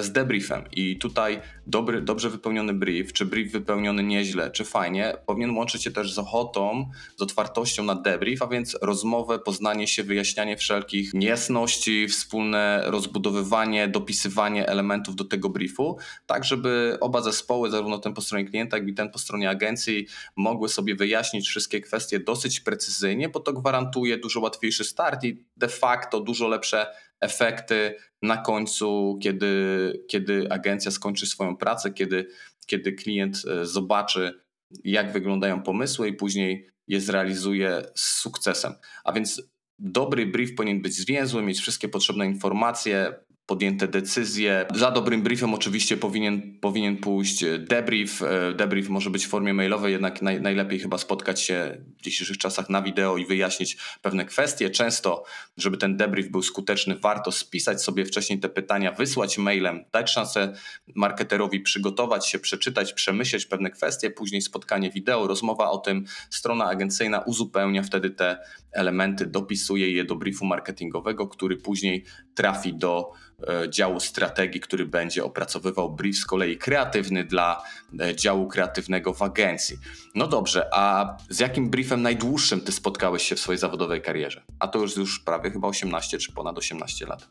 z 0.00 0.12
debriefem. 0.12 0.64
I 0.72 0.98
tutaj 0.98 1.40
dobry, 1.66 2.02
dobrze 2.02 2.30
wypełniony 2.30 2.74
brief, 2.74 3.12
czy 3.12 3.26
brief 3.26 3.52
wypełniony 3.52 4.02
nieźle, 4.02 4.50
czy 4.50 4.64
fajnie, 4.64 5.16
powinien 5.26 5.56
łączyć 5.56 5.82
się 5.82 5.90
też 5.90 6.12
z 6.12 6.18
ochotą, 6.18 6.90
z 7.16 7.22
otwartością 7.22 7.84
na 7.84 7.94
debrief, 7.94 8.42
a 8.42 8.46
więc 8.46 8.76
rozmowę, 8.82 9.38
poznanie 9.38 9.86
się, 9.86 10.02
wyjaśnianie 10.02 10.56
wszelkich 10.56 11.14
niejasności, 11.14 12.08
wspólne 12.08 12.82
rozbudowywanie, 12.86 13.88
dopisywanie 13.88 14.68
elementów 14.68 15.16
do 15.16 15.24
tego 15.24 15.48
briefu, 15.48 15.98
tak 16.26 16.44
żeby 16.44 16.98
oba 17.00 17.22
zespoły, 17.22 17.70
zarówno 17.70 17.98
ten 17.98 18.14
po 18.14 18.20
stronie 18.20 18.44
klienta, 18.44 18.76
jak 18.76 18.88
i 18.88 18.94
ten 18.94 19.10
po 19.10 19.18
stronie 19.18 19.50
agencji, 19.50 20.06
mogły 20.36 20.68
sobie 20.68 20.94
wyjaśnić 20.94 21.48
wszystkie 21.48 21.80
kwestie 21.80 22.20
dosyć 22.20 22.60
precyzyjnie, 22.60 23.28
bo 23.28 23.40
to 23.40 23.52
gwarantuje 23.52 24.18
dużo 24.18 24.40
łatwiejszy 24.40 24.84
start 24.84 25.24
i 25.24 25.44
de 25.56 25.68
facto 25.68 26.20
dużo 26.20 26.48
lepsze 26.48 26.86
efekty 27.24 27.94
na 28.22 28.36
końcu, 28.36 29.18
kiedy, 29.22 29.92
kiedy 30.08 30.46
agencja 30.50 30.90
skończy 30.90 31.26
swoją 31.26 31.56
pracę, 31.56 31.92
kiedy, 31.92 32.28
kiedy 32.66 32.92
klient 32.92 33.42
e, 33.46 33.66
zobaczy, 33.66 34.40
jak 34.84 35.12
wyglądają 35.12 35.62
pomysły 35.62 36.08
i 36.08 36.12
później 36.12 36.68
je 36.88 37.00
zrealizuje 37.00 37.82
z 37.94 38.20
sukcesem. 38.20 38.74
A 39.04 39.12
więc 39.12 39.42
dobry 39.78 40.26
brief 40.26 40.54
powinien 40.54 40.82
być 40.82 40.94
zwięzły, 40.94 41.42
mieć 41.42 41.60
wszystkie 41.60 41.88
potrzebne 41.88 42.26
informacje, 42.26 43.14
podjęte 43.46 43.88
decyzje. 43.88 44.66
Za 44.74 44.90
dobrym 44.90 45.22
briefem 45.22 45.54
oczywiście 45.54 45.96
powinien, 45.96 46.58
powinien 46.60 46.96
pójść 46.96 47.44
debrief. 47.58 48.22
E, 48.22 48.54
debrief 48.54 48.88
może 48.88 49.10
być 49.10 49.26
w 49.26 49.28
formie 49.28 49.54
mailowej, 49.54 49.92
jednak 49.92 50.22
naj, 50.22 50.40
najlepiej 50.40 50.78
chyba 50.78 50.98
spotkać 50.98 51.40
się 51.40 51.78
w 51.98 52.02
dzisiejszych 52.02 52.38
czasach 52.38 52.70
na 52.70 52.82
wideo 52.82 53.16
i 53.16 53.26
wyjaśnić 53.26 53.76
pewne 54.02 54.24
kwestie. 54.24 54.70
Często, 54.70 55.24
żeby 55.56 55.76
ten 55.76 55.96
debrief 55.96 56.30
był 56.30 56.42
skuteczny, 56.42 56.96
warto 56.96 57.32
spisać 57.32 57.82
sobie 57.82 58.04
wcześniej 58.04 58.40
te 58.40 58.48
pytania, 58.48 58.92
wysłać 58.92 59.38
mailem, 59.38 59.84
dać 59.92 60.10
szansę 60.10 60.52
marketerowi 60.94 61.60
przygotować 61.60 62.28
się, 62.28 62.38
przeczytać, 62.38 62.92
przemyśleć 62.92 63.46
pewne 63.46 63.70
kwestie, 63.70 64.10
później 64.10 64.42
spotkanie 64.42 64.90
wideo, 64.90 65.26
rozmowa 65.26 65.70
o 65.70 65.78
tym, 65.78 66.04
strona 66.30 66.64
agencyjna 66.64 67.20
uzupełnia 67.20 67.82
wtedy 67.82 68.10
te 68.10 68.38
elementy, 68.72 69.26
dopisuje 69.26 69.90
je 69.90 70.04
do 70.04 70.16
briefu 70.16 70.44
marketingowego, 70.44 71.28
który 71.28 71.56
później 71.56 72.04
trafi 72.34 72.74
do 72.74 73.12
E, 73.33 73.33
działu 73.68 74.00
strategii, 74.00 74.60
który 74.60 74.86
będzie 74.86 75.24
opracowywał 75.24 75.92
brief 75.92 76.16
z 76.16 76.24
kolei 76.24 76.58
kreatywny 76.58 77.24
dla 77.24 77.62
e, 78.00 78.16
działu 78.16 78.48
kreatywnego 78.48 79.14
w 79.14 79.22
agencji. 79.22 79.78
No 80.14 80.26
dobrze, 80.26 80.68
a 80.72 81.16
z 81.28 81.38
jakim 81.38 81.70
briefem 81.70 82.02
najdłuższym 82.02 82.60
ty 82.60 82.72
spotkałeś 82.72 83.22
się 83.22 83.36
w 83.36 83.40
swojej 83.40 83.58
zawodowej 83.58 84.02
karierze? 84.02 84.42
A 84.58 84.68
to 84.68 84.78
już 84.78 84.96
już 84.96 85.20
prawie 85.20 85.50
chyba 85.50 85.68
18 85.68 86.18
czy 86.18 86.32
ponad 86.32 86.58
18 86.58 87.06
lat. 87.06 87.28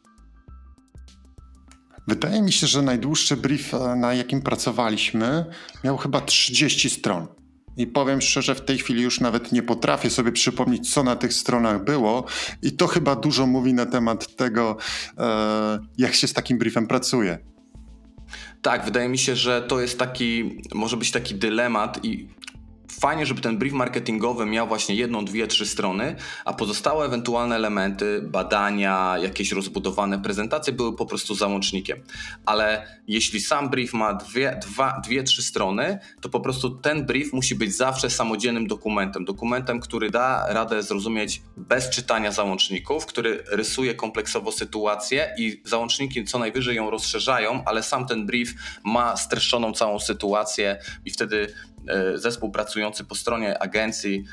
Wydaje 2.07 2.41
mi 2.41 2.51
się, 2.51 2.67
że 2.67 2.81
najdłuższy 2.81 3.37
brief, 3.37 3.73
e, 3.73 3.95
na 3.95 4.13
jakim 4.13 4.41
pracowaliśmy, 4.41 5.45
miał 5.83 5.97
chyba 5.97 6.21
30 6.21 6.89
stron. 6.89 7.27
I 7.77 7.87
powiem 7.87 8.21
szczerze, 8.21 8.55
w 8.55 8.61
tej 8.61 8.77
chwili 8.77 9.03
już 9.03 9.19
nawet 9.19 9.51
nie 9.51 9.63
potrafię 9.63 10.09
sobie 10.09 10.31
przypomnieć, 10.31 10.93
co 10.93 11.03
na 11.03 11.15
tych 11.15 11.33
stronach 11.33 11.83
było, 11.83 12.25
i 12.61 12.71
to 12.71 12.87
chyba 12.87 13.15
dużo 13.15 13.47
mówi 13.47 13.73
na 13.73 13.85
temat 13.85 14.35
tego, 14.35 14.77
e, 15.17 15.79
jak 15.97 16.13
się 16.13 16.27
z 16.27 16.33
takim 16.33 16.57
briefem 16.57 16.87
pracuje. 16.87 17.37
Tak, 18.61 18.85
wydaje 18.85 19.09
mi 19.09 19.17
się, 19.17 19.35
że 19.35 19.61
to 19.61 19.81
jest 19.81 19.99
taki, 19.99 20.61
może 20.73 20.97
być 20.97 21.11
taki 21.11 21.35
dylemat 21.35 22.05
i 22.05 22.27
fajnie, 22.99 23.25
żeby 23.25 23.41
ten 23.41 23.57
brief 23.57 23.73
marketingowy 23.73 24.45
miał 24.45 24.67
właśnie 24.67 24.95
jedną, 24.95 25.25
dwie, 25.25 25.47
trzy 25.47 25.65
strony, 25.65 26.15
a 26.45 26.53
pozostałe 26.53 27.05
ewentualne 27.05 27.55
elementy, 27.55 28.21
badania, 28.21 29.15
jakieś 29.21 29.51
rozbudowane 29.51 30.19
prezentacje 30.19 30.73
były 30.73 30.95
po 30.95 31.05
prostu 31.05 31.35
załącznikiem. 31.35 32.03
Ale 32.45 32.87
jeśli 33.07 33.41
sam 33.41 33.69
brief 33.69 33.93
ma 33.93 34.13
dwie, 34.13 34.59
dwa, 34.61 35.01
dwie, 35.05 35.23
trzy 35.23 35.43
strony, 35.43 35.99
to 36.21 36.29
po 36.29 36.39
prostu 36.39 36.69
ten 36.69 37.05
brief 37.05 37.33
musi 37.33 37.55
być 37.55 37.75
zawsze 37.75 38.09
samodzielnym 38.09 38.67
dokumentem. 38.67 39.25
Dokumentem, 39.25 39.79
który 39.79 40.09
da 40.09 40.53
radę 40.53 40.83
zrozumieć 40.83 41.41
bez 41.57 41.89
czytania 41.89 42.31
załączników, 42.31 43.05
który 43.05 43.43
rysuje 43.51 43.95
kompleksowo 43.95 44.51
sytuację 44.51 45.35
i 45.37 45.61
załączniki 45.65 46.25
co 46.25 46.39
najwyżej 46.39 46.75
ją 46.75 46.89
rozszerzają, 46.89 47.63
ale 47.65 47.83
sam 47.83 48.07
ten 48.07 48.25
brief 48.25 48.53
ma 48.83 49.17
streszczoną 49.17 49.73
całą 49.73 49.99
sytuację 49.99 50.79
i 51.05 51.11
wtedy 51.11 51.53
zespół 52.15 52.51
pracujący 52.51 53.03
po 53.03 53.15
stronie 53.15 53.61
agencji 53.61 54.23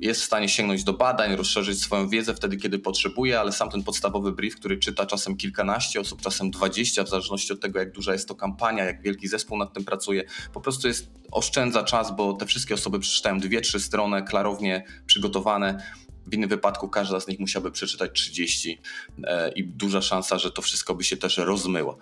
jest 0.00 0.20
w 0.20 0.24
stanie 0.24 0.48
sięgnąć 0.48 0.84
do 0.84 0.92
badań, 0.92 1.36
rozszerzyć 1.36 1.80
swoją 1.80 2.08
wiedzę 2.08 2.34
wtedy, 2.34 2.56
kiedy 2.56 2.78
potrzebuje, 2.78 3.40
ale 3.40 3.52
sam 3.52 3.70
ten 3.70 3.82
podstawowy 3.82 4.32
brief, 4.32 4.56
który 4.56 4.78
czyta 4.78 5.06
czasem 5.06 5.36
kilkanaście 5.36 6.00
osób, 6.00 6.22
czasem 6.22 6.50
dwadzieścia, 6.50 7.04
w 7.04 7.08
zależności 7.08 7.52
od 7.52 7.60
tego, 7.60 7.78
jak 7.78 7.92
duża 7.92 8.12
jest 8.12 8.28
to 8.28 8.34
kampania, 8.34 8.84
jak 8.84 9.02
wielki 9.02 9.28
zespół 9.28 9.58
nad 9.58 9.72
tym 9.72 9.84
pracuje, 9.84 10.24
po 10.52 10.60
prostu 10.60 10.88
jest 10.88 11.10
oszczędza 11.30 11.82
czas, 11.82 12.16
bo 12.16 12.32
te 12.32 12.46
wszystkie 12.46 12.74
osoby 12.74 12.98
przeczytają 12.98 13.38
dwie, 13.38 13.60
trzy 13.60 13.80
strony 13.80 14.22
klarownie 14.22 14.84
przygotowane 15.06 15.82
w 16.26 16.34
innym 16.34 16.48
wypadku 16.48 16.88
każda 16.88 17.20
z 17.20 17.28
nich 17.28 17.40
musiałaby 17.40 17.70
przeczytać 17.70 18.10
30 18.12 18.80
e, 19.24 19.52
i 19.52 19.64
duża 19.64 20.02
szansa, 20.02 20.38
że 20.38 20.50
to 20.50 20.62
wszystko 20.62 20.94
by 20.94 21.04
się 21.04 21.16
też 21.16 21.38
rozmyło. 21.38 21.98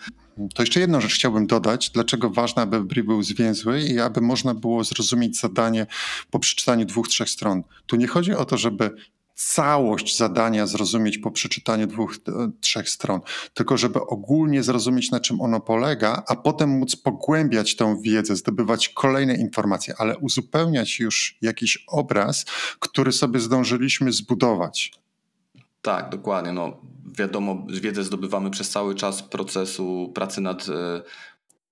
To 0.54 0.62
jeszcze 0.62 0.80
jedną 0.80 1.00
rzecz 1.00 1.14
chciałbym 1.14 1.46
dodać, 1.46 1.90
dlaczego 1.90 2.30
ważne, 2.30 2.62
aby 2.62 2.84
brief 2.84 3.06
był 3.06 3.22
zwięzły 3.22 3.80
i 3.80 4.00
aby 4.00 4.20
można 4.20 4.54
było 4.54 4.84
zrozumieć 4.84 5.40
zadanie 5.40 5.86
po 6.30 6.38
przeczytaniu 6.38 6.84
dwóch, 6.86 7.08
trzech 7.08 7.30
stron. 7.30 7.62
Tu 7.86 7.96
nie 7.96 8.06
chodzi 8.06 8.32
o 8.32 8.44
to, 8.44 8.56
żeby 8.56 8.90
całość 9.44 10.16
zadania 10.16 10.66
zrozumieć 10.66 11.18
po 11.18 11.30
przeczytaniu 11.30 11.86
dwóch, 11.86 12.16
e, 12.28 12.50
trzech 12.60 12.88
stron, 12.88 13.20
tylko 13.54 13.76
żeby 13.76 14.00
ogólnie 14.00 14.62
zrozumieć, 14.62 15.10
na 15.10 15.20
czym 15.20 15.40
ono 15.40 15.60
polega, 15.60 16.22
a 16.28 16.36
potem 16.36 16.70
móc 16.70 16.96
pogłębiać 16.96 17.76
tą 17.76 18.00
wiedzę, 18.00 18.36
zdobywać 18.36 18.88
kolejne 18.88 19.34
informacje, 19.34 19.94
ale 19.98 20.18
uzupełniać 20.18 21.00
już 21.00 21.38
jakiś 21.42 21.84
obraz, 21.88 22.44
który 22.78 23.12
sobie 23.12 23.40
zdążyliśmy 23.40 24.12
zbudować. 24.12 24.92
Tak, 25.82 26.10
dokładnie. 26.10 26.52
No, 26.52 26.80
wiadomo, 27.18 27.66
wiedzę 27.80 28.04
zdobywamy 28.04 28.50
przez 28.50 28.70
cały 28.70 28.94
czas 28.94 29.22
procesu 29.22 30.12
pracy 30.14 30.40
nad 30.40 30.68
e, 30.68 31.02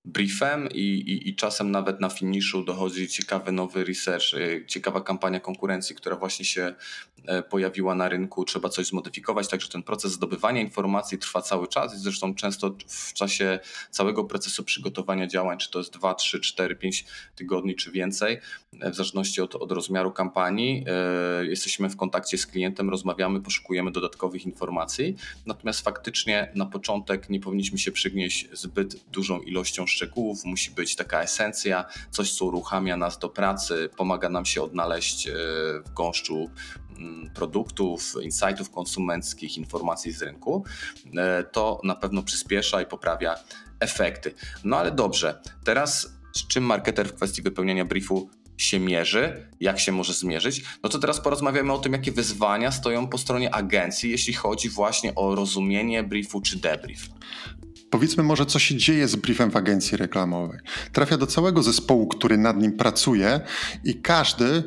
briefem 0.05 0.69
i, 0.71 0.79
i, 0.79 1.29
i, 1.29 1.35
czasem 1.35 1.71
nawet 1.71 1.99
na 1.99 2.09
finiszu 2.09 2.63
dochodzi 2.63 3.07
ciekawy 3.07 3.51
nowy 3.51 3.83
research, 3.83 4.33
y, 4.33 4.65
ciekawa 4.67 5.01
kampania 5.01 5.39
konkurencji, 5.39 5.95
która 5.95 6.15
właśnie 6.15 6.45
się 6.45 6.75
e, 7.27 7.43
pojawiła 7.43 7.95
na 7.95 8.09
rynku, 8.09 8.45
trzeba 8.45 8.69
coś 8.69 8.87
zmodyfikować, 8.87 9.47
także 9.47 9.69
ten 9.69 9.83
proces 9.83 10.11
zdobywania 10.11 10.61
informacji 10.61 11.17
trwa 11.17 11.41
cały 11.41 11.67
czas 11.67 11.95
i 11.95 11.97
zresztą 11.97 12.35
często 12.35 12.75
w 12.87 13.13
czasie 13.13 13.59
całego 13.91 14.23
procesu 14.23 14.63
przygotowania 14.63 15.27
działań, 15.27 15.57
czy 15.57 15.71
to 15.71 15.79
jest 15.79 15.93
2, 15.93 16.13
3, 16.13 16.39
4, 16.39 16.75
5 16.75 17.05
tygodni 17.35 17.75
czy 17.75 17.91
więcej, 17.91 18.39
e, 18.79 18.91
w 18.91 18.95
zależności 18.95 19.41
od, 19.41 19.55
od 19.55 19.71
rozmiaru 19.71 20.11
kampanii, 20.11 20.85
e, 20.87 21.45
jesteśmy 21.45 21.89
w 21.89 21.95
kontakcie 21.95 22.37
z 22.37 22.47
klientem, 22.47 22.89
rozmawiamy, 22.89 23.41
poszukujemy 23.41 23.91
dodatkowych 23.91 24.45
informacji, 24.45 25.15
natomiast 25.45 25.81
faktycznie 25.81 26.51
na 26.55 26.65
początek 26.65 27.29
nie 27.29 27.39
powinniśmy 27.39 27.77
się 27.77 27.91
przygnieść 27.91 28.47
zbyt 28.53 29.03
dużą 29.11 29.41
ilością 29.41 29.85
szczegółów, 29.91 30.45
musi 30.45 30.71
być 30.71 30.95
taka 30.95 31.21
esencja, 31.21 31.85
coś, 32.11 32.33
co 32.33 32.45
uruchamia 32.45 32.97
nas 32.97 33.19
do 33.19 33.29
pracy, 33.29 33.89
pomaga 33.97 34.29
nam 34.29 34.45
się 34.45 34.61
odnaleźć 34.61 35.27
e, 35.27 35.33
w 35.85 35.93
gąszczu 35.93 36.49
mm, 36.97 37.31
produktów, 37.33 38.13
insightów 38.21 38.69
konsumenckich, 38.69 39.57
informacji 39.57 40.11
z 40.11 40.21
rynku. 40.21 40.65
E, 41.17 41.43
to 41.43 41.81
na 41.83 41.95
pewno 41.95 42.23
przyspiesza 42.23 42.81
i 42.81 42.85
poprawia 42.85 43.35
efekty. 43.79 44.33
No 44.63 44.77
ale 44.77 44.91
dobrze, 44.91 45.41
teraz 45.63 46.21
z 46.35 46.47
czym 46.47 46.63
marketer 46.63 47.07
w 47.07 47.13
kwestii 47.13 47.41
wypełniania 47.41 47.85
briefu 47.85 48.29
się 48.57 48.79
mierzy, 48.79 49.49
jak 49.59 49.79
się 49.79 49.91
może 49.91 50.13
zmierzyć, 50.13 50.63
no 50.83 50.89
to 50.89 50.99
teraz 50.99 51.21
porozmawiamy 51.21 51.73
o 51.73 51.77
tym, 51.77 51.93
jakie 51.93 52.11
wyzwania 52.11 52.71
stoją 52.71 53.07
po 53.07 53.17
stronie 53.17 53.55
agencji, 53.55 54.11
jeśli 54.11 54.33
chodzi 54.33 54.69
właśnie 54.69 55.15
o 55.15 55.35
rozumienie 55.35 56.03
briefu 56.03 56.41
czy 56.41 56.59
debrief. 56.59 57.09
Powiedzmy 57.91 58.23
może, 58.23 58.45
co 58.45 58.59
się 58.59 58.77
dzieje 58.77 59.07
z 59.07 59.15
briefem 59.15 59.51
w 59.51 59.55
agencji 59.55 59.97
reklamowej. 59.97 60.59
Trafia 60.91 61.17
do 61.17 61.27
całego 61.27 61.63
zespołu, 61.63 62.07
który 62.07 62.37
nad 62.37 62.57
nim 62.57 62.71
pracuje 62.77 63.41
i 63.83 64.01
każdy 64.01 64.63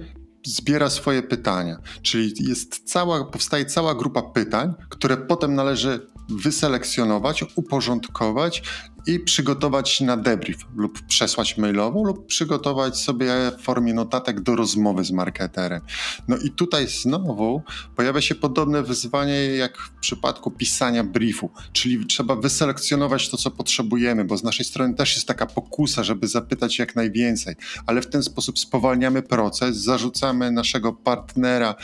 zbiera 0.46 0.90
swoje 0.90 1.22
pytania. 1.22 1.78
Czyli 2.02 2.34
jest 2.48 2.90
cała, 2.90 3.24
powstaje 3.24 3.64
cała 3.64 3.94
grupa 3.94 4.22
pytań, 4.22 4.74
które 4.88 5.16
potem 5.16 5.54
należy 5.54 6.06
wyselekcjonować, 6.28 7.44
uporządkować 7.56 8.62
i 9.06 9.20
przygotować 9.20 10.00
na 10.00 10.16
debrief 10.16 10.58
lub 10.76 11.00
przesłać 11.06 11.58
mailowo 11.58 12.04
lub 12.04 12.26
przygotować 12.26 12.98
sobie 12.98 13.32
w 13.58 13.62
formie 13.62 13.94
notatek 13.94 14.40
do 14.40 14.56
rozmowy 14.56 15.04
z 15.04 15.10
marketerem. 15.10 15.80
No 16.28 16.36
i 16.36 16.50
tutaj 16.50 16.88
znowu 16.88 17.62
pojawia 17.96 18.20
się 18.20 18.34
podobne 18.34 18.82
wyzwanie 18.82 19.34
jak 19.34 19.78
w 19.78 19.90
przypadku 20.00 20.50
pisania 20.50 21.04
briefu, 21.04 21.50
czyli 21.72 22.06
trzeba 22.06 22.36
wyselekcjonować 22.36 23.28
to, 23.28 23.36
co 23.36 23.50
potrzebujemy, 23.50 24.24
bo 24.24 24.36
z 24.36 24.44
naszej 24.44 24.64
strony 24.64 24.94
też 24.94 25.14
jest 25.14 25.28
taka 25.28 25.46
pokusa, 25.46 26.04
żeby 26.04 26.28
zapytać 26.28 26.78
jak 26.78 26.96
najwięcej, 26.96 27.54
ale 27.86 28.02
w 28.02 28.06
ten 28.06 28.22
sposób 28.22 28.58
spowalniamy 28.58 29.22
proces, 29.22 29.76
zarzucamy 29.76 30.50
naszego 30.50 30.92
partnera 30.92 31.74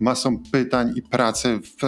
masą 0.00 0.38
pytań 0.52 0.92
i 0.96 1.02
pracy 1.02 1.58
w, 1.58 1.86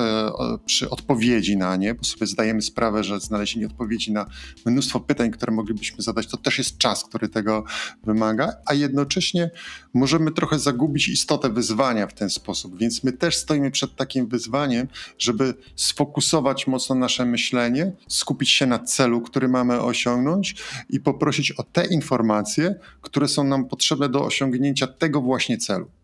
przy 0.66 0.90
odpowiedzi 0.90 1.56
na 1.56 1.76
nie, 1.76 1.94
bo 1.94 2.04
sobie 2.04 2.26
zdajemy 2.26 2.62
sprawę, 2.62 3.04
że 3.04 3.20
znalezienie 3.20 3.66
odpowiedzi 3.66 4.12
na 4.12 4.26
mnóstwo 4.66 4.81
mnóstwo 4.82 5.00
pytań, 5.00 5.30
które 5.30 5.52
moglibyśmy 5.52 6.02
zadać, 6.02 6.26
to 6.26 6.36
też 6.36 6.58
jest 6.58 6.78
czas, 6.78 7.04
który 7.04 7.28
tego 7.28 7.64
wymaga, 8.04 8.52
a 8.66 8.74
jednocześnie 8.74 9.50
możemy 9.94 10.30
trochę 10.32 10.58
zagubić 10.58 11.08
istotę 11.08 11.50
wyzwania 11.50 12.06
w 12.06 12.14
ten 12.14 12.30
sposób. 12.30 12.78
Więc 12.78 13.04
my 13.04 13.12
też 13.12 13.36
stoimy 13.36 13.70
przed 13.70 13.96
takim 13.96 14.26
wyzwaniem, 14.26 14.88
żeby 15.18 15.54
sfokusować 15.76 16.66
mocno 16.66 16.94
nasze 16.94 17.24
myślenie, 17.24 17.92
skupić 18.08 18.50
się 18.50 18.66
na 18.66 18.78
celu, 18.78 19.20
który 19.20 19.48
mamy 19.48 19.80
osiągnąć 19.80 20.54
i 20.90 21.00
poprosić 21.00 21.52
o 21.52 21.62
te 21.62 21.86
informacje, 21.86 22.74
które 23.00 23.28
są 23.28 23.44
nam 23.44 23.64
potrzebne 23.64 24.08
do 24.08 24.24
osiągnięcia 24.24 24.86
tego 24.86 25.20
właśnie 25.20 25.58
celu. 25.58 26.01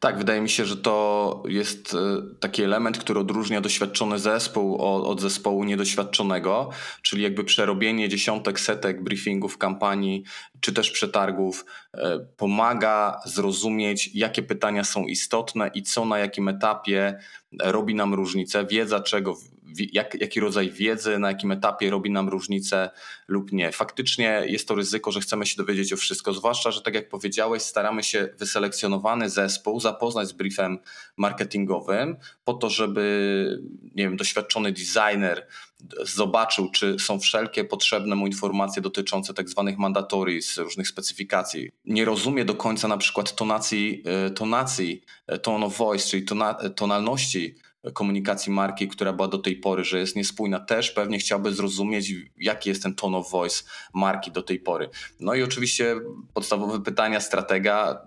Tak, 0.00 0.18
wydaje 0.18 0.40
mi 0.40 0.48
się, 0.48 0.64
że 0.64 0.76
to 0.76 1.42
jest 1.48 1.94
e, 1.94 1.98
taki 2.40 2.62
element, 2.62 2.98
który 2.98 3.20
odróżnia 3.20 3.60
doświadczony 3.60 4.18
zespół 4.18 4.76
od 4.82 5.20
zespołu 5.20 5.64
niedoświadczonego, 5.64 6.70
czyli 7.02 7.22
jakby 7.22 7.44
przerobienie 7.44 8.08
dziesiątek, 8.08 8.60
setek 8.60 9.04
briefingów, 9.04 9.58
kampanii 9.58 10.24
czy 10.60 10.72
też 10.72 10.90
przetargów 10.90 11.64
e, 11.94 12.18
pomaga 12.36 13.20
zrozumieć, 13.24 14.10
jakie 14.14 14.42
pytania 14.42 14.84
są 14.84 15.04
istotne 15.04 15.70
i 15.74 15.82
co 15.82 16.04
na 16.04 16.18
jakim 16.18 16.48
etapie 16.48 17.18
robi 17.60 17.94
nam 17.94 18.14
różnicę, 18.14 18.66
wiedza 18.66 19.00
czego 19.00 19.36
jak, 19.92 20.20
jaki 20.20 20.40
rodzaj 20.40 20.70
wiedzy, 20.70 21.18
na 21.18 21.28
jakim 21.28 21.52
etapie 21.52 21.90
robi 21.90 22.10
nam 22.10 22.28
różnicę 22.28 22.90
lub 23.28 23.52
nie. 23.52 23.72
Faktycznie 23.72 24.42
jest 24.46 24.68
to 24.68 24.74
ryzyko, 24.74 25.12
że 25.12 25.20
chcemy 25.20 25.46
się 25.46 25.56
dowiedzieć 25.56 25.92
o 25.92 25.96
wszystko, 25.96 26.32
zwłaszcza, 26.32 26.70
że 26.70 26.82
tak 26.82 26.94
jak 26.94 27.08
powiedziałeś, 27.08 27.62
staramy 27.62 28.02
się 28.02 28.28
wyselekcjonowany 28.38 29.30
zespół 29.30 29.80
zapoznać 29.80 30.28
z 30.28 30.32
briefem 30.32 30.78
marketingowym 31.16 32.16
po 32.44 32.54
to, 32.54 32.70
żeby 32.70 33.62
nie 33.94 34.04
wiem, 34.04 34.16
doświadczony 34.16 34.72
designer 34.72 35.46
zobaczył, 36.02 36.70
czy 36.70 36.96
są 36.98 37.20
wszelkie 37.20 37.64
potrzebne 37.64 38.16
mu 38.16 38.26
informacje 38.26 38.82
dotyczące 38.82 39.34
tak 39.34 39.48
zwanych 39.48 39.78
mandatories, 39.78 40.56
różnych 40.56 40.88
specyfikacji. 40.88 41.70
Nie 41.84 42.04
rozumie 42.04 42.44
do 42.44 42.54
końca 42.54 42.88
na 42.88 42.96
przykład 42.96 43.34
tonacji, 43.34 44.02
e, 44.04 44.30
tonacji 44.30 45.02
e, 45.26 45.38
tone 45.38 45.66
of 45.66 45.76
voice, 45.76 46.08
czyli 46.08 46.24
tona, 46.24 46.54
tonalności 46.54 47.54
komunikacji 47.92 48.52
marki, 48.52 48.88
która 48.88 49.12
była 49.12 49.28
do 49.28 49.38
tej 49.38 49.56
pory, 49.56 49.84
że 49.84 49.98
jest 49.98 50.16
niespójna, 50.16 50.60
też 50.60 50.90
pewnie 50.90 51.18
chciałby 51.18 51.52
zrozumieć, 51.52 52.12
jaki 52.36 52.68
jest 52.68 52.82
ten 52.82 52.94
tone 52.94 53.16
of 53.16 53.30
voice 53.30 53.64
marki 53.94 54.30
do 54.30 54.42
tej 54.42 54.60
pory. 54.60 54.90
No 55.20 55.34
i 55.34 55.42
oczywiście 55.42 55.96
podstawowe 56.34 56.80
pytania 56.80 57.20
stratega, 57.20 58.02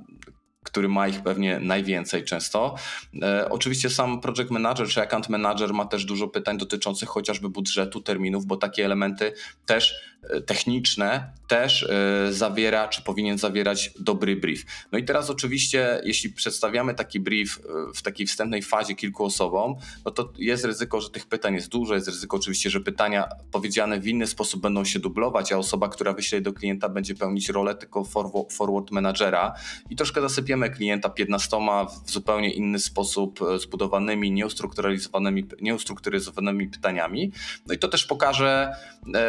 który 0.64 0.90
ma 0.90 1.08
ich 1.08 1.24
pewnie 1.24 1.60
najwięcej 1.60 2.24
często. 2.24 2.76
E, 3.22 3.50
oczywiście 3.50 3.90
sam 3.90 4.22
project 4.22 4.52
manager 4.52 4.88
czy 4.88 5.02
account 5.02 5.30
manager 5.30 5.74
ma 5.74 5.86
też 5.86 6.06
dużo 6.06 6.28
pytań 6.28 6.58
dotyczących 6.58 7.10
chociażby 7.10 7.50
budżetu, 7.50 8.02
terminów, 8.02 8.46
bo 8.46 8.58
takie 8.58 8.86
elementy 8.86 9.34
też 9.66 10.11
techniczne 10.46 11.34
też 11.48 11.84
e, 11.84 12.34
zawiera, 12.34 12.88
czy 12.88 13.02
powinien 13.02 13.38
zawierać 13.38 13.92
dobry 14.00 14.36
brief. 14.36 14.66
No 14.92 14.98
i 15.00 15.04
teraz 15.04 15.30
oczywiście, 15.30 16.02
jeśli 16.04 16.30
przedstawiamy 16.30 16.94
taki 16.94 17.20
brief 17.20 17.60
e, 17.60 17.94
w 17.94 18.02
takiej 18.02 18.28
wstępnej 18.28 18.62
fazie 18.62 18.96
kilku 18.96 19.26
osobom, 19.26 19.76
no 20.06 20.12
to 20.12 20.34
jest 20.38 20.66
ryzyko, 20.66 21.02
że 21.02 21.10
tych 21.10 21.26
pytań 21.26 21.54
jest 21.54 21.68
dużo, 21.68 21.96
jest 21.96 22.08
ryzyko 22.08 22.38
oczywiście, 22.38 22.70
że 22.70 22.80
pytania 22.80 23.30
powiedziane 23.52 24.00
w 24.00 24.08
inny 24.08 24.28
sposób 24.28 24.62
będą 24.62 24.86
się 24.86 25.00
dublować, 25.00 25.52
a 25.52 25.58
osoba, 25.58 25.90
która 25.90 26.14
wyśle 26.14 26.42
do 26.42 26.54
klienta 26.54 26.90
będzie 26.90 27.16
pełnić 27.16 27.50
rolę 27.50 27.76
tylko 27.76 28.04
forward 28.52 28.92
managera 28.92 29.54
i 29.90 29.96
troszkę 29.96 30.22
zasypiemy 30.22 30.70
klienta 30.70 31.10
15 31.10 31.58
w 32.06 32.12
zupełnie 32.12 32.54
inny 32.54 32.80
sposób 32.80 33.42
e, 33.42 33.60
zbudowanymi, 33.60 34.32
nieustrukturyzowanymi, 34.32 35.48
nieustrukturyzowanymi 35.62 36.68
pytaniami. 36.68 37.32
No 37.68 37.74
i 37.74 37.78
to 37.78 37.88
też 37.88 38.06
pokaże, 38.06 38.76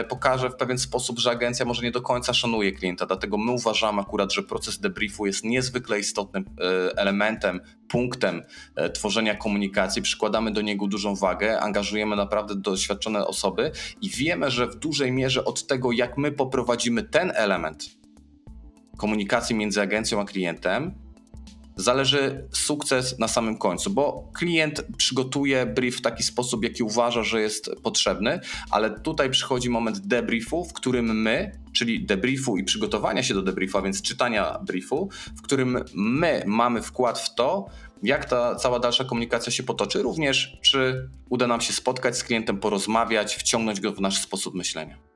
pokaże 0.08 0.50
w 0.50 0.56
pewien 0.56 0.78
sposób, 0.82 1.18
że 1.18 1.30
agencja 1.30 1.66
może 1.66 1.82
nie 1.82 1.90
do 1.90 2.02
końca 2.02 2.34
szanuje 2.34 2.72
klienta, 2.72 3.06
dlatego 3.06 3.38
my 3.38 3.52
uważamy 3.52 4.00
akurat, 4.00 4.32
że 4.32 4.42
proces 4.42 4.80
debriefu 4.80 5.26
jest 5.26 5.44
niezwykle 5.44 6.00
istotnym 6.00 6.44
e, 6.44 6.98
elementem, 6.98 7.60
punktem 7.88 8.42
e, 8.74 8.90
tworzenia 8.90 9.34
komunikacji, 9.34 10.02
przykładamy 10.02 10.52
do 10.52 10.60
niego 10.60 10.86
dużą 10.86 11.14
wagę, 11.14 11.60
angażujemy 11.60 12.16
naprawdę 12.16 12.54
doświadczone 12.56 13.26
osoby 13.26 13.72
i 14.00 14.10
wiemy, 14.10 14.50
że 14.50 14.66
w 14.66 14.76
dużej 14.76 15.12
mierze 15.12 15.44
od 15.44 15.66
tego, 15.66 15.92
jak 15.92 16.18
my 16.18 16.32
poprowadzimy 16.32 17.02
ten 17.02 17.32
element 17.34 18.02
komunikacji 18.96 19.56
między 19.56 19.80
agencją 19.80 20.20
a 20.20 20.24
klientem, 20.24 20.94
zależy 21.76 22.48
sukces 22.52 23.18
na 23.18 23.28
samym 23.28 23.58
końcu, 23.58 23.90
bo 23.90 24.28
klient 24.34 24.84
przygotuje 24.96 25.66
brief 25.66 25.96
w 25.96 26.00
taki 26.00 26.22
sposób, 26.22 26.64
jaki 26.64 26.82
uważa, 26.82 27.22
że 27.22 27.40
jest 27.40 27.70
potrzebny, 27.82 28.40
ale 28.70 29.00
tutaj 29.00 29.30
przychodzi 29.30 29.70
moment 29.70 29.98
debriefu, 29.98 30.64
w 30.64 30.72
którym 30.72 31.22
my, 31.22 31.58
czyli 31.72 32.06
debriefu 32.06 32.56
i 32.56 32.64
przygotowania 32.64 33.22
się 33.22 33.34
do 33.34 33.42
debriefu, 33.42 33.78
a 33.78 33.82
więc 33.82 34.02
czytania 34.02 34.58
briefu, 34.58 35.08
w 35.36 35.42
którym 35.42 35.78
my 35.94 36.42
mamy 36.46 36.82
wkład 36.82 37.18
w 37.18 37.34
to, 37.34 37.66
jak 38.02 38.24
ta 38.24 38.54
cała 38.54 38.78
dalsza 38.78 39.04
komunikacja 39.04 39.52
się 39.52 39.62
potoczy, 39.62 40.02
również 40.02 40.58
czy 40.62 41.10
uda 41.30 41.46
nam 41.46 41.60
się 41.60 41.72
spotkać 41.72 42.18
z 42.18 42.24
klientem, 42.24 42.58
porozmawiać, 42.58 43.36
wciągnąć 43.36 43.80
go 43.80 43.92
w 43.92 44.00
nasz 44.00 44.20
sposób 44.20 44.54
myślenia. 44.54 45.11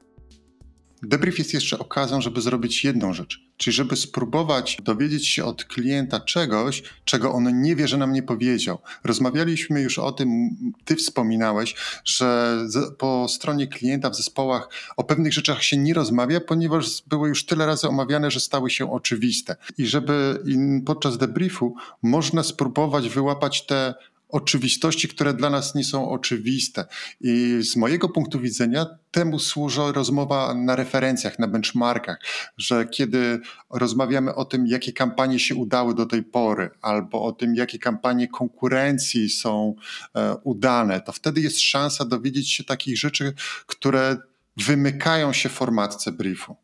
Debrief 1.02 1.38
jest 1.38 1.54
jeszcze 1.54 1.78
okazją, 1.78 2.20
żeby 2.20 2.40
zrobić 2.40 2.84
jedną 2.84 3.12
rzecz, 3.12 3.40
czyli 3.56 3.74
żeby 3.74 3.96
spróbować 3.96 4.78
dowiedzieć 4.82 5.28
się 5.28 5.44
od 5.44 5.64
klienta 5.64 6.20
czegoś, 6.20 6.82
czego 7.04 7.32
on 7.32 7.62
nie 7.62 7.76
wie, 7.76 7.88
że 7.88 7.96
nam 7.96 8.12
nie 8.12 8.22
powiedział. 8.22 8.78
Rozmawialiśmy 9.04 9.80
już 9.82 9.98
o 9.98 10.12
tym, 10.12 10.50
ty 10.84 10.96
wspominałeś, 10.96 11.74
że 12.04 12.58
po 12.98 13.28
stronie 13.28 13.66
klienta 13.66 14.10
w 14.10 14.16
zespołach 14.16 14.68
o 14.96 15.04
pewnych 15.04 15.32
rzeczach 15.32 15.62
się 15.62 15.76
nie 15.76 15.94
rozmawia, 15.94 16.40
ponieważ 16.40 17.02
były 17.06 17.28
już 17.28 17.46
tyle 17.46 17.66
razy 17.66 17.88
omawiane, 17.88 18.30
że 18.30 18.40
stały 18.40 18.70
się 18.70 18.92
oczywiste. 18.92 19.56
I 19.78 19.86
żeby 19.86 20.42
podczas 20.86 21.18
debriefu 21.18 21.74
można 22.02 22.42
spróbować 22.42 23.08
wyłapać 23.08 23.66
te 23.66 23.94
oczywistości, 24.28 25.08
które 25.08 25.34
dla 25.34 25.50
nas 25.50 25.74
nie 25.74 25.84
są 25.84 26.10
oczywiste. 26.10 26.84
I 27.20 27.58
z 27.60 27.76
mojego 27.76 28.08
punktu 28.08 28.40
widzenia 28.40 28.86
temu 29.10 29.38
służy 29.38 29.80
rozmowa 29.92 30.54
na 30.54 30.76
referencjach, 30.76 31.38
na 31.38 31.48
benchmarkach, 31.48 32.18
że 32.56 32.86
kiedy 32.86 33.40
rozmawiamy 33.70 34.34
o 34.34 34.44
tym, 34.44 34.66
jakie 34.66 34.92
kampanie 34.92 35.38
się 35.38 35.54
udały 35.54 35.94
do 35.94 36.06
tej 36.06 36.22
pory, 36.22 36.70
albo 36.82 37.22
o 37.22 37.32
tym, 37.32 37.54
jakie 37.54 37.78
kampanie 37.78 38.28
konkurencji 38.28 39.28
są 39.28 39.74
e, 40.14 40.34
udane, 40.34 41.00
to 41.00 41.12
wtedy 41.12 41.40
jest 41.40 41.60
szansa 41.60 42.04
dowiedzieć 42.04 42.52
się 42.52 42.64
takich 42.64 42.98
rzeczy, 42.98 43.32
które 43.66 44.16
wymykają 44.56 45.32
się 45.32 45.48
formatce 45.48 46.12
briefu. 46.12 46.56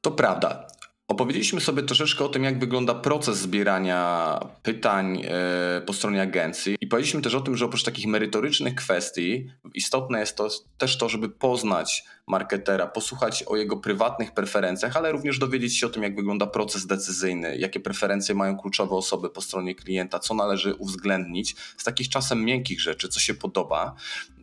To 0.00 0.10
prawda. 0.10 0.66
Opowiedzieliśmy 1.08 1.60
sobie 1.60 1.82
troszeczkę 1.82 2.24
o 2.24 2.28
tym, 2.28 2.44
jak 2.44 2.58
wygląda 2.58 2.94
proces 2.94 3.38
zbierania 3.38 4.40
pytań 4.62 5.22
e, 5.24 5.82
po 5.86 5.92
stronie 5.92 6.22
agencji 6.22 6.76
i 6.80 6.86
powiedzieliśmy 6.86 7.22
też 7.22 7.34
o 7.34 7.40
tym, 7.40 7.56
że 7.56 7.64
oprócz 7.64 7.82
takich 7.82 8.06
merytorycznych 8.06 8.74
kwestii 8.74 9.50
istotne 9.74 10.20
jest 10.20 10.36
to, 10.36 10.48
też 10.78 10.98
to, 10.98 11.08
żeby 11.08 11.28
poznać 11.28 12.04
marketera, 12.26 12.86
posłuchać 12.86 13.42
o 13.42 13.56
jego 13.56 13.76
prywatnych 13.76 14.32
preferencjach, 14.32 14.96
ale 14.96 15.12
również 15.12 15.38
dowiedzieć 15.38 15.78
się 15.78 15.86
o 15.86 15.90
tym, 15.90 16.02
jak 16.02 16.16
wygląda 16.16 16.46
proces 16.46 16.86
decyzyjny, 16.86 17.56
jakie 17.56 17.80
preferencje 17.80 18.34
mają 18.34 18.58
kluczowe 18.58 18.96
osoby 18.96 19.30
po 19.30 19.40
stronie 19.40 19.74
klienta, 19.74 20.18
co 20.18 20.34
należy 20.34 20.74
uwzględnić 20.74 21.56
z 21.76 21.84
takich 21.84 22.08
czasem 22.08 22.44
miękkich 22.44 22.80
rzeczy, 22.80 23.08
co 23.08 23.20
się 23.20 23.34
podoba. 23.34 23.94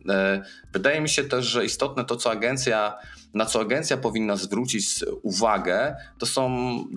E, 0.08 0.42
wydaje 0.72 1.00
mi 1.00 1.08
się 1.08 1.24
też, 1.24 1.46
że 1.46 1.64
istotne 1.64 2.04
to, 2.04 2.16
co 2.16 2.30
agencja 2.30 2.98
na 3.34 3.46
co 3.46 3.60
agencja 3.60 3.96
powinna 3.96 4.36
zwrócić 4.36 5.04
uwagę, 5.22 5.96
to 6.18 6.26
są 6.26 6.48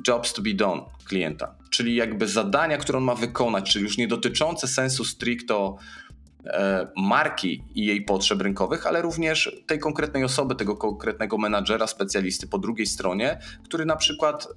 jobs 0.07 0.33
to 0.33 0.41
be 0.41 0.53
done 0.53 0.81
klienta, 1.05 1.55
czyli 1.69 1.95
jakby 1.95 2.27
zadania, 2.27 2.77
które 2.77 2.97
on 2.97 3.03
ma 3.03 3.15
wykonać, 3.15 3.71
czyli 3.71 3.83
już 3.83 3.97
nie 3.97 4.07
dotyczące 4.07 4.67
sensu 4.67 5.05
stricto 5.05 5.77
marki 6.97 7.63
i 7.75 7.85
jej 7.85 8.01
potrzeb 8.01 8.41
rynkowych, 8.41 8.87
ale 8.87 9.01
również 9.01 9.63
tej 9.67 9.79
konkretnej 9.79 10.23
osoby, 10.23 10.55
tego 10.55 10.77
konkretnego 10.77 11.37
menadżera, 11.37 11.87
specjalisty 11.87 12.47
po 12.47 12.57
drugiej 12.57 12.87
stronie, 12.87 13.39
który 13.63 13.85
na 13.85 13.95
przykład 13.95 14.47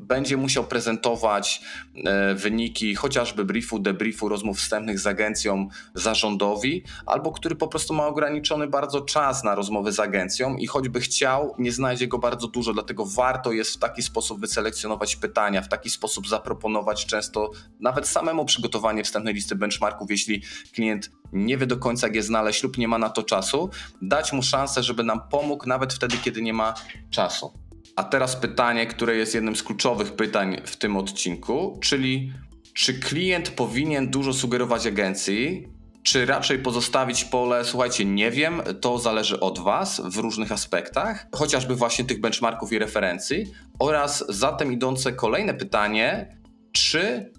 będzie 0.00 0.36
musiał 0.36 0.64
prezentować 0.64 1.62
e, 2.04 2.34
wyniki 2.34 2.94
chociażby 2.94 3.44
briefu, 3.44 3.78
debriefu, 3.78 4.28
rozmów 4.28 4.58
wstępnych 4.58 5.00
z 5.00 5.06
agencją 5.06 5.68
zarządowi, 5.94 6.84
albo 7.06 7.32
który 7.32 7.54
po 7.56 7.68
prostu 7.68 7.94
ma 7.94 8.06
ograniczony 8.06 8.66
bardzo 8.66 9.00
czas 9.00 9.44
na 9.44 9.54
rozmowy 9.54 9.92
z 9.92 10.00
agencją 10.00 10.56
i 10.56 10.66
choćby 10.66 11.00
chciał, 11.00 11.54
nie 11.58 11.72
znajdzie 11.72 12.08
go 12.08 12.18
bardzo 12.18 12.48
dużo, 12.48 12.72
dlatego 12.72 13.06
warto 13.06 13.52
jest 13.52 13.74
w 13.74 13.78
taki 13.78 14.02
sposób 14.02 14.40
wyselekcjonować 14.40 15.16
pytania, 15.16 15.62
w 15.62 15.68
taki 15.68 15.90
sposób 15.90 16.28
zaproponować 16.28 17.06
często 17.06 17.50
nawet 17.80 18.08
samemu 18.08 18.44
przygotowanie 18.44 19.04
wstępnej 19.04 19.34
listy 19.34 19.54
benchmarków, 19.54 20.10
jeśli 20.10 20.42
klient 20.74 21.10
nie 21.32 21.56
wie 21.56 21.66
do 21.66 21.76
końca, 21.76 22.06
jak 22.06 22.16
je 22.16 22.22
znaleźć 22.22 22.62
lub 22.62 22.78
nie 22.78 22.88
ma 22.88 22.98
na 22.98 23.10
to 23.10 23.22
czasu, 23.22 23.70
dać 24.02 24.32
mu 24.32 24.42
szansę, 24.42 24.82
żeby 24.82 25.04
nam 25.04 25.20
pomógł 25.30 25.68
nawet 25.68 25.92
wtedy, 25.92 26.16
kiedy 26.16 26.42
nie 26.42 26.52
ma 26.52 26.74
czasu. 27.10 27.69
A 27.96 28.04
teraz 28.04 28.36
pytanie, 28.36 28.86
które 28.86 29.16
jest 29.16 29.34
jednym 29.34 29.56
z 29.56 29.62
kluczowych 29.62 30.12
pytań 30.12 30.56
w 30.64 30.76
tym 30.76 30.96
odcinku, 30.96 31.78
czyli 31.82 32.32
czy 32.74 32.94
klient 32.94 33.50
powinien 33.50 34.10
dużo 34.10 34.32
sugerować 34.32 34.86
agencji, 34.86 35.68
czy 36.02 36.26
raczej 36.26 36.58
pozostawić 36.58 37.24
pole, 37.24 37.64
słuchajcie, 37.64 38.04
nie 38.04 38.30
wiem, 38.30 38.62
to 38.80 38.98
zależy 38.98 39.40
od 39.40 39.58
Was 39.58 40.02
w 40.04 40.16
różnych 40.16 40.52
aspektach, 40.52 41.26
chociażby 41.32 41.74
właśnie 41.74 42.04
tych 42.04 42.20
benchmarków 42.20 42.72
i 42.72 42.78
referencji, 42.78 43.46
oraz 43.78 44.24
zatem 44.28 44.72
idące 44.72 45.12
kolejne 45.12 45.54
pytanie, 45.54 46.36
czy 46.72 47.32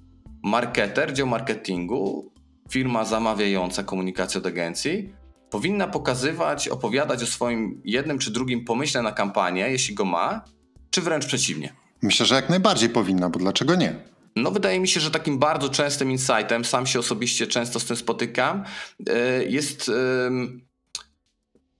marketer, 0.43 1.13
dział 1.13 1.27
marketingu, 1.27 2.31
firma 2.69 3.05
zamawiająca 3.05 3.83
komunikację 3.83 4.41
od 4.41 4.47
agencji, 4.47 5.13
powinna 5.51 5.87
pokazywać, 5.87 6.67
opowiadać 6.67 7.23
o 7.23 7.25
swoim 7.25 7.81
jednym 7.85 8.19
czy 8.19 8.31
drugim 8.31 8.65
pomyśle 8.65 9.01
na 9.01 9.11
kampanię, 9.11 9.69
jeśli 9.69 9.95
go 9.95 10.05
ma, 10.05 10.41
czy 10.89 11.01
wręcz 11.01 11.25
przeciwnie? 11.25 11.73
Myślę, 12.01 12.25
że 12.25 12.35
jak 12.35 12.49
najbardziej 12.49 12.89
powinna, 12.89 13.29
bo 13.29 13.39
dlaczego 13.39 13.75
nie? 13.75 13.95
No, 14.35 14.51
wydaje 14.51 14.79
mi 14.79 14.87
się, 14.87 14.99
że 14.99 15.11
takim 15.11 15.39
bardzo 15.39 15.69
częstym 15.69 16.11
insightem, 16.11 16.65
sam 16.65 16.85
się 16.87 16.99
osobiście 16.99 17.47
często 17.47 17.79
z 17.79 17.85
tym 17.85 17.95
spotykam, 17.95 18.63
e, 19.09 19.43
jest 19.43 19.91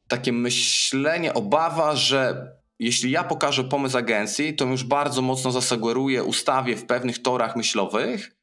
takie 0.08 0.34
myślenie, 0.34 1.34
obawa, 1.34 1.96
że 1.96 2.48
jeśli 2.80 3.12
ja 3.12 3.24
pokażę 3.24 3.64
pomysł 3.64 3.98
agencji, 3.98 4.56
to 4.56 4.66
już 4.66 4.84
bardzo 4.84 5.22
mocno 5.22 5.52
zasugeruję, 5.52 6.24
ustawię 6.24 6.76
w 6.76 6.86
pewnych 6.86 7.22
torach 7.22 7.56
myślowych 7.56 8.36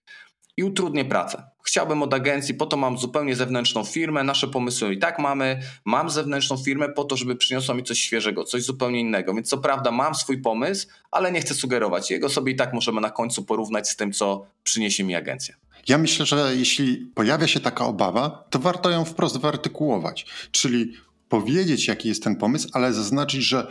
i 0.56 0.64
utrudnię 0.64 1.04
pracę 1.04 1.50
chciałbym 1.68 2.02
od 2.02 2.14
agencji, 2.14 2.54
po 2.54 2.66
to 2.66 2.76
mam 2.76 2.98
zupełnie 2.98 3.36
zewnętrzną 3.36 3.84
firmę, 3.84 4.24
nasze 4.24 4.48
pomysły 4.48 4.94
i 4.94 4.98
tak 4.98 5.18
mamy, 5.18 5.60
mam 5.84 6.10
zewnętrzną 6.10 6.56
firmę 6.56 6.88
po 6.88 7.04
to, 7.04 7.16
żeby 7.16 7.36
przyniosła 7.36 7.74
mi 7.74 7.82
coś 7.82 8.00
świeżego, 8.00 8.44
coś 8.44 8.62
zupełnie 8.62 9.00
innego. 9.00 9.34
Więc 9.34 9.48
co 9.48 9.58
prawda 9.58 9.90
mam 9.90 10.14
swój 10.14 10.42
pomysł, 10.42 10.88
ale 11.10 11.32
nie 11.32 11.40
chcę 11.40 11.54
sugerować 11.54 12.10
jego 12.10 12.28
sobie 12.28 12.52
i 12.52 12.56
tak 12.56 12.72
możemy 12.72 13.00
na 13.00 13.10
końcu 13.10 13.44
porównać 13.44 13.88
z 13.88 13.96
tym, 13.96 14.12
co 14.12 14.46
przyniesie 14.62 15.04
mi 15.04 15.14
agencja. 15.14 15.54
Ja 15.88 15.98
myślę, 15.98 16.26
że 16.26 16.56
jeśli 16.56 16.96
pojawia 17.14 17.46
się 17.46 17.60
taka 17.60 17.84
obawa, 17.84 18.44
to 18.50 18.58
warto 18.58 18.90
ją 18.90 19.04
wprost 19.04 19.40
wyartykułować, 19.40 20.26
czyli 20.50 20.92
powiedzieć, 21.28 21.88
jaki 21.88 22.08
jest 22.08 22.24
ten 22.24 22.36
pomysł, 22.36 22.68
ale 22.72 22.92
zaznaczyć, 22.92 23.42
że 23.42 23.66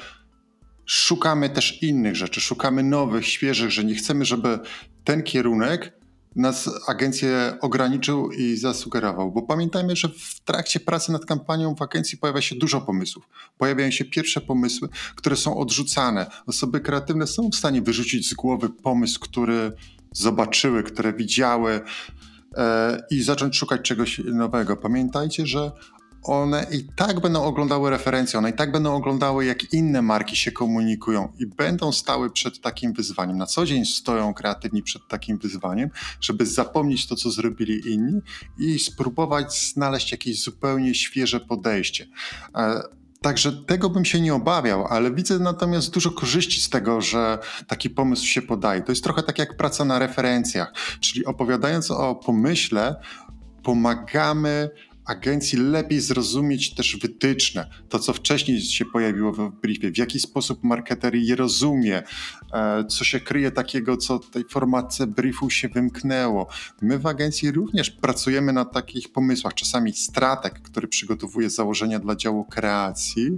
szukamy 0.85 1.49
też 1.49 1.83
innych 1.83 2.15
rzeczy, 2.15 2.41
szukamy 2.41 2.83
nowych, 2.83 3.27
świeżych, 3.27 3.71
że 3.71 3.83
nie 3.83 3.95
chcemy, 3.95 4.25
żeby 4.25 4.59
ten 5.03 5.23
kierunek 5.23 5.96
nas 6.37 6.69
agencję 6.87 7.57
ograniczył 7.61 8.31
i 8.31 8.57
zasugerował, 8.57 9.31
bo 9.31 9.41
pamiętajmy, 9.41 9.95
że 9.95 10.09
w 10.09 10.39
trakcie 10.39 10.79
pracy 10.79 11.11
nad 11.11 11.25
kampanią 11.25 11.75
w 11.75 11.81
agencji 11.81 12.17
pojawia 12.17 12.41
się 12.41 12.55
dużo 12.55 12.81
pomysłów. 12.81 13.29
Pojawiają 13.57 13.91
się 13.91 14.05
pierwsze 14.05 14.41
pomysły, 14.41 14.89
które 15.15 15.35
są 15.35 15.57
odrzucane. 15.57 16.25
Osoby 16.45 16.79
kreatywne 16.79 17.27
są 17.27 17.49
w 17.49 17.55
stanie 17.55 17.81
wyrzucić 17.81 18.29
z 18.29 18.33
głowy 18.33 18.69
pomysł, 18.69 19.19
który 19.19 19.71
zobaczyły, 20.11 20.83
które 20.83 21.13
widziały 21.13 21.81
e, 22.57 23.03
i 23.11 23.23
zacząć 23.23 23.55
szukać 23.55 23.81
czegoś 23.81 24.19
nowego. 24.19 24.77
Pamiętajcie, 24.77 25.45
że 25.45 25.71
one 26.27 26.67
i 26.71 26.83
tak 26.95 27.19
będą 27.19 27.43
oglądały 27.43 27.89
referencje, 27.89 28.39
one 28.39 28.49
i 28.49 28.53
tak 28.53 28.71
będą 28.71 28.95
oglądały, 28.95 29.45
jak 29.45 29.73
inne 29.73 30.01
marki 30.01 30.35
się 30.35 30.51
komunikują 30.51 31.33
i 31.39 31.45
będą 31.45 31.91
stały 31.91 32.29
przed 32.31 32.61
takim 32.61 32.93
wyzwaniem. 32.93 33.37
Na 33.37 33.45
co 33.45 33.65
dzień 33.65 33.85
stoją 33.85 34.33
kreatywni 34.33 34.83
przed 34.83 35.07
takim 35.07 35.37
wyzwaniem, 35.37 35.89
żeby 36.21 36.45
zapomnieć 36.45 37.07
to, 37.07 37.15
co 37.15 37.31
zrobili 37.31 37.93
inni 37.93 38.21
i 38.57 38.79
spróbować 38.79 39.71
znaleźć 39.73 40.11
jakieś 40.11 40.43
zupełnie 40.43 40.95
świeże 40.95 41.39
podejście. 41.39 42.07
E, 42.55 42.81
także 43.21 43.51
tego 43.51 43.89
bym 43.89 44.05
się 44.05 44.21
nie 44.21 44.33
obawiał, 44.33 44.85
ale 44.85 45.11
widzę 45.11 45.39
natomiast 45.39 45.93
dużo 45.93 46.11
korzyści 46.11 46.61
z 46.61 46.69
tego, 46.69 47.01
że 47.01 47.39
taki 47.67 47.89
pomysł 47.89 48.25
się 48.25 48.41
podaje. 48.41 48.81
To 48.81 48.91
jest 48.91 49.03
trochę 49.03 49.23
tak 49.23 49.39
jak 49.39 49.57
praca 49.57 49.85
na 49.85 49.99
referencjach, 49.99 50.73
czyli 50.99 51.25
opowiadając 51.25 51.91
o 51.91 52.15
pomyśle, 52.15 52.95
pomagamy 53.63 54.69
agencji 55.07 55.59
lepiej 55.59 56.01
zrozumieć 56.01 56.75
też 56.75 56.97
wytyczne, 57.01 57.69
to 57.89 57.99
co 57.99 58.13
wcześniej 58.13 58.61
się 58.61 58.85
pojawiło 58.85 59.33
w 59.33 59.51
briefie, 59.61 59.91
w 59.91 59.97
jaki 59.97 60.19
sposób 60.19 60.63
marketer 60.63 61.15
je 61.15 61.35
rozumie, 61.35 62.03
e, 62.53 62.85
co 62.85 63.03
się 63.03 63.19
kryje 63.19 63.51
takiego, 63.51 63.97
co 63.97 64.19
tej 64.19 64.43
formacji 64.43 65.07
briefu 65.07 65.49
się 65.49 65.69
wymknęło. 65.69 66.47
My 66.81 66.99
w 66.99 67.05
agencji 67.05 67.51
również 67.51 67.91
pracujemy 67.91 68.53
na 68.53 68.65
takich 68.65 69.11
pomysłach, 69.11 69.53
czasami 69.53 69.93
strateg, 69.93 70.61
który 70.61 70.87
przygotowuje 70.87 71.49
założenia 71.49 71.99
dla 71.99 72.15
działu 72.15 72.45
kreacji, 72.45 73.37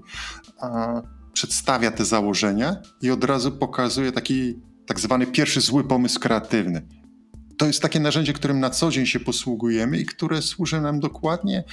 przedstawia 1.34 1.92
te 1.92 2.06
założenia 2.06 2.76
i 3.02 3.12
od 3.12 3.24
razu 3.24 3.52
pokazuje 3.52 4.12
taki 4.12 4.56
tak 4.86 5.00
zwany 5.00 5.28
pierwszy 5.28 5.62
zły 5.62 5.84
pomysł 5.84 6.20
kreatywny 6.20 6.99
to 7.60 7.66
jest 7.66 7.82
takie 7.82 8.00
narzędzie, 8.00 8.34
którym 8.34 8.60
na 8.60 8.70
co 8.70 8.92
dzień 8.92 9.06
się 9.06 9.20
posługujemy 9.20 9.98
i 9.98 10.06
które 10.06 10.42
służy 10.42 10.82
nam 10.82 11.00
dokładnie 11.00 11.64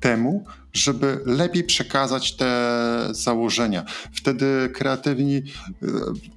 temu, 0.00 0.44
żeby 0.72 1.20
lepiej 1.26 1.64
przekazać 1.64 2.36
te 2.36 2.46
założenia. 3.10 3.84
Wtedy 4.12 4.70
kreatywni 4.74 5.36
y, 5.36 5.42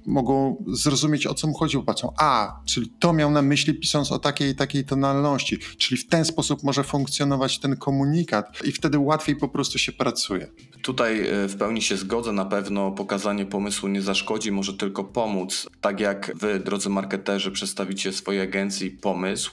mogą 0.06 0.64
zrozumieć, 0.66 1.26
o 1.26 1.34
co 1.34 1.46
mu 1.46 1.54
chodzi. 1.54 1.74
Patrzą, 1.86 2.12
a, 2.18 2.60
czyli 2.64 2.92
to 2.98 3.12
miał 3.12 3.30
na 3.30 3.42
myśli 3.42 3.74
pisząc 3.74 4.12
o 4.12 4.18
takiej 4.18 4.50
i 4.50 4.54
takiej 4.54 4.84
tonalności, 4.84 5.58
czyli 5.58 6.00
w 6.00 6.08
ten 6.08 6.24
sposób 6.24 6.62
może 6.62 6.84
funkcjonować 6.84 7.58
ten 7.58 7.76
komunikat 7.76 8.64
i 8.64 8.72
wtedy 8.72 8.98
łatwiej 8.98 9.36
po 9.36 9.48
prostu 9.48 9.78
się 9.78 9.92
pracuje. 9.92 10.50
Tutaj 10.82 11.20
y, 11.44 11.48
w 11.48 11.56
pełni 11.56 11.82
się 11.82 11.96
zgodzę. 11.96 12.32
Na 12.32 12.44
pewno 12.44 12.92
pokazanie 12.92 13.46
pomysłu 13.46 13.88
nie 13.88 14.02
zaszkodzi, 14.02 14.52
może 14.52 14.74
tylko 14.74 15.04
pomóc. 15.04 15.66
Tak 15.80 16.00
jak 16.00 16.32
wy, 16.36 16.60
drodzy 16.60 16.88
marketerzy, 16.88 17.50
przedstawicie 17.50 18.12
swojej 18.12 18.40
agencji 18.40 18.90
pomysł 18.90 19.50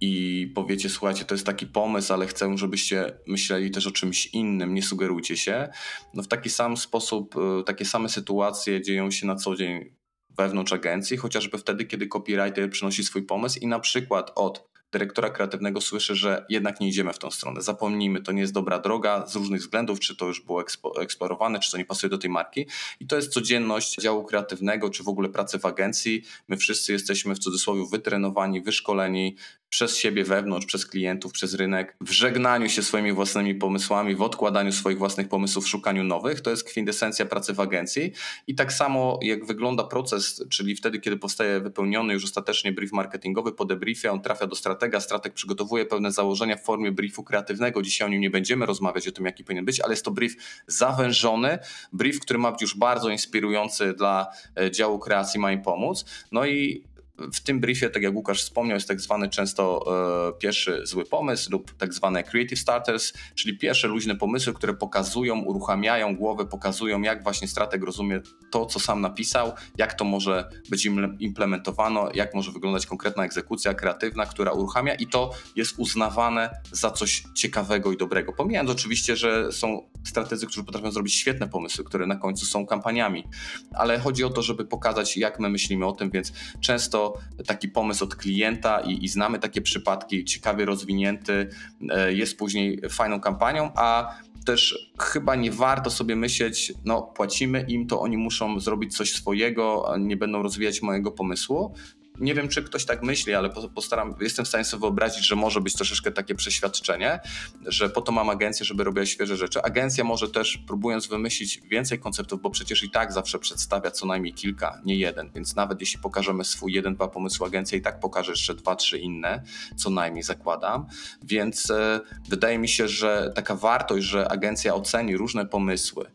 i 0.00 0.52
powiecie, 0.54 0.88
słuchajcie, 0.88 1.24
to 1.24 1.34
jest 1.34 1.46
taki 1.46 1.66
pomysł, 1.66 2.12
ale 2.12 2.26
chcę, 2.26 2.58
żebyście 2.58 3.12
myśleli 3.26 3.70
też 3.70 3.86
o 3.86 3.90
czymś 3.90 4.26
innym, 4.26 4.74
nie 4.74 4.82
sugerujcie 4.82 5.36
się. 5.36 5.68
No 6.14 6.22
w 6.22 6.28
taki 6.28 6.49
sam 6.50 6.76
sposób, 6.76 7.34
e, 7.36 7.64
takie 7.64 7.84
same 7.84 8.08
sytuacje 8.08 8.82
dzieją 8.82 9.10
się 9.10 9.26
na 9.26 9.36
co 9.36 9.56
dzień 9.56 9.96
wewnątrz 10.38 10.72
agencji, 10.72 11.16
chociażby 11.16 11.58
wtedy, 11.58 11.84
kiedy 11.84 12.06
copywriter 12.06 12.70
przynosi 12.70 13.04
swój 13.04 13.22
pomysł 13.22 13.58
i 13.60 13.66
na 13.66 13.80
przykład 13.80 14.32
od 14.34 14.69
dyrektora 14.92 15.30
kreatywnego 15.30 15.80
słyszy, 15.80 16.14
że 16.14 16.46
jednak 16.48 16.80
nie 16.80 16.88
idziemy 16.88 17.12
w 17.12 17.18
tą 17.18 17.30
stronę. 17.30 17.62
Zapomnijmy, 17.62 18.22
to 18.22 18.32
nie 18.32 18.40
jest 18.40 18.52
dobra 18.52 18.78
droga 18.78 19.26
z 19.26 19.36
różnych 19.36 19.60
względów, 19.60 20.00
czy 20.00 20.16
to 20.16 20.26
już 20.26 20.40
było 20.40 20.64
eksplorowane, 21.00 21.60
czy 21.60 21.70
to 21.70 21.78
nie 21.78 21.84
pasuje 21.84 22.10
do 22.10 22.18
tej 22.18 22.30
marki. 22.30 22.66
I 23.00 23.06
to 23.06 23.16
jest 23.16 23.32
codzienność 23.32 23.96
działu 23.96 24.24
kreatywnego, 24.24 24.90
czy 24.90 25.02
w 25.02 25.08
ogóle 25.08 25.28
pracy 25.28 25.58
w 25.58 25.66
agencji. 25.66 26.22
My 26.48 26.56
wszyscy 26.56 26.92
jesteśmy 26.92 27.34
w 27.34 27.38
cudzysłowie 27.38 27.82
wytrenowani, 27.90 28.62
wyszkoleni 28.62 29.36
przez 29.68 29.96
siebie 29.96 30.24
wewnątrz, 30.24 30.66
przez 30.66 30.86
klientów, 30.86 31.32
przez 31.32 31.54
rynek, 31.54 31.96
w 32.00 32.10
żegnaniu 32.10 32.68
się 32.68 32.82
swoimi 32.82 33.12
własnymi 33.12 33.54
pomysłami, 33.54 34.14
w 34.14 34.22
odkładaniu 34.22 34.72
swoich 34.72 34.98
własnych 34.98 35.28
pomysłów, 35.28 35.64
w 35.64 35.68
szukaniu 35.68 36.04
nowych. 36.04 36.40
To 36.40 36.50
jest 36.50 36.64
kwintesencja 36.64 37.26
pracy 37.26 37.54
w 37.54 37.60
agencji. 37.60 38.12
I 38.46 38.54
tak 38.54 38.72
samo 38.72 39.18
jak 39.22 39.46
wygląda 39.46 39.84
proces, 39.84 40.44
czyli 40.50 40.76
wtedy, 40.76 41.00
kiedy 41.00 41.16
powstaje 41.16 41.60
wypełniony 41.60 42.12
już 42.12 42.24
ostatecznie 42.24 42.72
brief 42.72 42.92
marketingowy, 42.92 43.52
po 43.52 43.64
debriefie 43.64 44.12
on 44.12 44.22
trafia 44.22 44.46
do 44.46 44.56
stratega, 44.80 45.00
strateg 45.00 45.34
przygotowuje 45.34 45.86
pewne 45.86 46.12
założenia 46.12 46.56
w 46.56 46.62
formie 46.62 46.92
briefu 46.92 47.24
kreatywnego. 47.24 47.82
Dzisiaj 47.82 48.08
o 48.08 48.10
nim 48.10 48.20
nie 48.20 48.30
będziemy 48.30 48.66
rozmawiać, 48.66 49.08
o 49.08 49.12
tym, 49.12 49.26
jaki 49.26 49.44
powinien 49.44 49.64
być, 49.64 49.80
ale 49.80 49.92
jest 49.92 50.04
to 50.04 50.10
brief 50.10 50.62
zawężony, 50.66 51.58
brief, 51.92 52.20
który 52.20 52.38
ma 52.38 52.52
być 52.52 52.62
już 52.62 52.76
bardzo 52.76 53.10
inspirujący 53.10 53.94
dla 53.94 54.26
e, 54.60 54.70
działu 54.70 54.98
kreacji, 54.98 55.40
ma 55.40 55.52
im 55.52 55.62
pomóc. 55.62 56.04
No 56.32 56.46
i 56.46 56.84
w 57.32 57.40
tym 57.40 57.60
briefie, 57.60 57.90
tak 57.90 58.02
jak 58.02 58.14
Łukasz 58.14 58.42
wspomniał, 58.42 58.74
jest 58.74 58.88
tak 58.88 59.00
zwany 59.00 59.28
często 59.28 59.84
e, 60.28 60.38
pierwszy 60.38 60.86
zły 60.86 61.04
pomysł 61.04 61.50
lub 61.52 61.76
tak 61.76 61.94
zwane 61.94 62.24
creative 62.24 62.58
starters, 62.58 63.12
czyli 63.34 63.58
pierwsze 63.58 63.88
luźne 63.88 64.16
pomysły, 64.16 64.54
które 64.54 64.74
pokazują, 64.74 65.42
uruchamiają 65.42 66.16
głowę, 66.16 66.46
pokazują 66.46 67.02
jak 67.02 67.22
właśnie 67.22 67.48
strateg 67.48 67.84
rozumie 67.84 68.20
to, 68.50 68.66
co 68.66 68.80
sam 68.80 69.00
napisał, 69.00 69.52
jak 69.78 69.94
to 69.94 70.04
może 70.04 70.50
być 70.70 70.88
implementowano, 71.18 72.08
jak 72.14 72.34
może 72.34 72.52
wyglądać 72.52 72.86
konkretna 72.86 73.24
egzekucja 73.24 73.74
kreatywna, 73.74 74.26
która 74.26 74.52
uruchamia 74.52 74.94
i 74.94 75.06
to 75.06 75.30
jest 75.56 75.74
uznawane 75.78 76.50
za 76.72 76.90
coś 76.90 77.22
ciekawego 77.34 77.92
i 77.92 77.96
dobrego. 77.96 78.32
Pomijając 78.32 78.70
oczywiście, 78.70 79.16
że 79.16 79.52
są 79.52 79.89
strategzy, 80.04 80.46
którzy 80.46 80.64
potrafią 80.64 80.90
zrobić 80.90 81.14
świetne 81.14 81.48
pomysły, 81.48 81.84
które 81.84 82.06
na 82.06 82.16
końcu 82.16 82.46
są 82.46 82.66
kampaniami, 82.66 83.24
ale 83.72 83.98
chodzi 83.98 84.24
o 84.24 84.30
to, 84.30 84.42
żeby 84.42 84.64
pokazać, 84.64 85.16
jak 85.16 85.40
my 85.40 85.48
myślimy 85.48 85.86
o 85.86 85.92
tym, 85.92 86.10
więc 86.10 86.32
często 86.60 87.18
taki 87.46 87.68
pomysł 87.68 88.04
od 88.04 88.16
klienta 88.16 88.80
i, 88.80 89.04
i 89.04 89.08
znamy 89.08 89.38
takie 89.38 89.62
przypadki, 89.62 90.24
ciekawie 90.24 90.64
rozwinięty, 90.64 91.50
e, 91.90 92.12
jest 92.12 92.38
później 92.38 92.80
fajną 92.90 93.20
kampanią, 93.20 93.70
a 93.74 94.14
też 94.44 94.90
chyba 94.98 95.34
nie 95.34 95.52
warto 95.52 95.90
sobie 95.90 96.16
myśleć, 96.16 96.72
no 96.84 97.02
płacimy 97.02 97.64
im, 97.68 97.86
to 97.86 98.00
oni 98.00 98.16
muszą 98.16 98.60
zrobić 98.60 98.96
coś 98.96 99.12
swojego, 99.12 99.94
nie 99.98 100.16
będą 100.16 100.42
rozwijać 100.42 100.82
mojego 100.82 101.12
pomysłu, 101.12 101.74
nie 102.20 102.34
wiem, 102.34 102.48
czy 102.48 102.62
ktoś 102.62 102.84
tak 102.84 103.02
myśli, 103.02 103.34
ale 103.34 103.50
postaram, 103.74 104.14
jestem 104.20 104.44
w 104.44 104.48
stanie 104.48 104.64
sobie 104.64 104.80
wyobrazić, 104.80 105.26
że 105.26 105.36
może 105.36 105.60
być 105.60 105.74
troszeczkę 105.74 106.10
takie 106.10 106.34
przeświadczenie, 106.34 107.20
że 107.66 107.90
po 107.90 108.00
to 108.00 108.12
mam 108.12 108.30
agencję, 108.30 108.66
żeby 108.66 108.84
robiła 108.84 109.06
świeże 109.06 109.36
rzeczy. 109.36 109.62
Agencja 109.62 110.04
może 110.04 110.28
też, 110.28 110.58
próbując 110.66 111.06
wymyślić 111.06 111.60
więcej 111.60 111.98
konceptów, 111.98 112.42
bo 112.42 112.50
przecież 112.50 112.82
i 112.82 112.90
tak 112.90 113.12
zawsze 113.12 113.38
przedstawia 113.38 113.90
co 113.90 114.06
najmniej 114.06 114.34
kilka, 114.34 114.80
nie 114.84 114.96
jeden, 114.96 115.30
więc 115.34 115.56
nawet 115.56 115.80
jeśli 115.80 116.00
pokażemy 116.00 116.44
swój 116.44 116.72
jeden, 116.72 116.94
dwa 116.94 117.08
pomysły, 117.08 117.46
agencja 117.46 117.78
i 117.78 117.80
tak 117.80 118.00
pokaże 118.00 118.32
jeszcze 118.32 118.54
dwa, 118.54 118.76
trzy 118.76 118.98
inne, 118.98 119.42
co 119.76 119.90
najmniej 119.90 120.22
zakładam. 120.22 120.86
Więc 121.22 121.70
e, 121.70 122.00
wydaje 122.28 122.58
mi 122.58 122.68
się, 122.68 122.88
że 122.88 123.32
taka 123.34 123.54
wartość, 123.54 124.06
że 124.06 124.28
agencja 124.28 124.74
oceni 124.74 125.16
różne 125.16 125.46
pomysły, 125.46 126.06